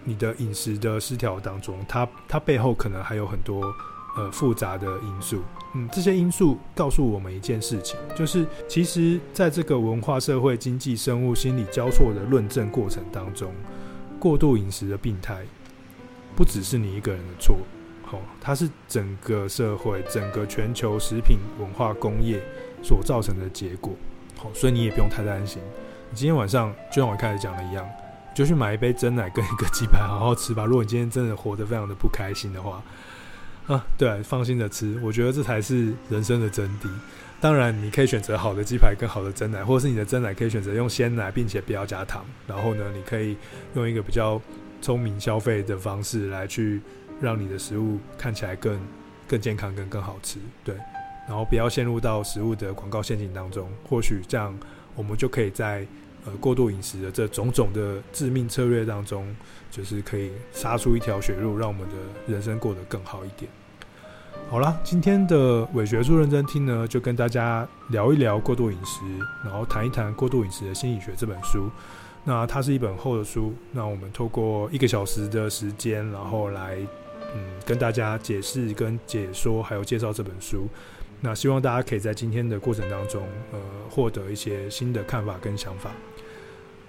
[0.03, 3.71] 你的饮食的失调当中，它它背后可能还有很多。
[4.17, 5.41] 呃，复杂的因素，
[5.73, 13.53] 嗯，这些因素告诉我们一件事情，就是其实在这个文化、社会、经济、生物、心理交错的论证过程当中，
[14.19, 15.45] 过度饮食的病态
[16.35, 17.55] 不只是你一个人的错，
[18.03, 22.43] 好，它是整个社会、整个全球食品文化工业
[22.83, 23.93] 所造成的结果，
[24.37, 25.61] 好，所以你也不用太担心。
[26.09, 27.87] 你今天晚上就像我开始讲的一样，
[28.35, 30.65] 就去买一杯真奶跟一个鸡排好好吃吧。
[30.65, 32.83] 如果你今天真的活得非常的不开心的话。
[33.67, 36.89] 啊，对，放心的吃，我觉得这才是人生的真谛。
[37.39, 42.23] 当然，你可以选择好的鸡排跟好的蒸奶，或者是你的蒸奶可以选择用鲜奶，并且不要加糖。
[42.47, 43.35] 然后呢，你可以
[43.75, 44.39] 用一个比较
[44.81, 46.81] 聪明消费的方式来去
[47.19, 48.79] 让你的食物看起来更
[49.27, 50.37] 更健康、更更好吃。
[50.63, 50.75] 对，
[51.27, 53.67] 然后不要陷入到食物的广告陷阱当中。
[53.89, 54.55] 或许这样，
[54.95, 55.87] 我们就可以在
[56.25, 59.35] 呃过度饮食的这种种的致命策略当中，
[59.69, 61.95] 就是可以杀出一条血路，让我们的
[62.27, 63.49] 人生过得更好一点。
[64.49, 69.01] 好啦，今天的伪学术认真听呢，就跟大家聊一聊过度饮食，
[69.45, 71.69] 然后谈一谈过度饮食的心理学这本书。
[72.23, 76.77] 那它是一本厚的书，那我们透过一个小时的时间，然后来
[77.33, 80.67] 嗯跟大家解释、跟解说，还有介绍这本书。
[81.21, 83.59] 那希望大家可以在今天的过程当中，呃，
[83.89, 85.91] 获得一些新的看法跟想法。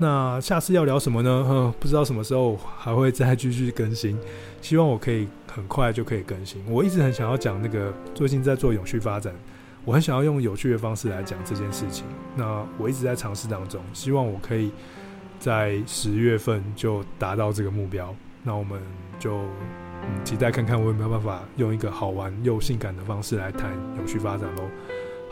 [0.03, 1.45] 那下次要聊什么呢？
[1.45, 4.19] 呵， 不知道什么时候还会再继续更新，
[4.61, 6.61] 希望我可以很快就可以更新。
[6.69, 9.33] 我一直很想要讲那个最近在做永续发展，
[9.85, 12.05] 我很想要用有趣的方式来讲这件事情。
[12.35, 14.73] 那我一直在尝试当中，希望我可以
[15.39, 18.13] 在十月份就达到这个目标。
[18.43, 18.83] 那我们
[19.21, 24.63] 就嗯期待看看我有没有办法用一个好玩又性感的方式来谈永续发展喽。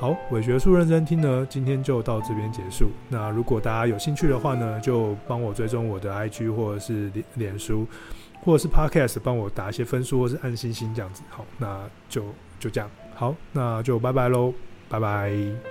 [0.01, 2.91] 好，伪学术认真听呢，今天就到这边结束。
[3.11, 7.87] 那如果大家有兴趣的话呢，就帮我追踪我的 IG 或者是脸脸书，
[8.43, 11.23] 或者是 Podcast，帮我打一些分数或是按星星这样子。
[11.29, 12.25] 好，那就
[12.59, 12.91] 就这样。
[13.15, 14.55] 好，那就拜拜喽，
[14.89, 15.70] 拜拜。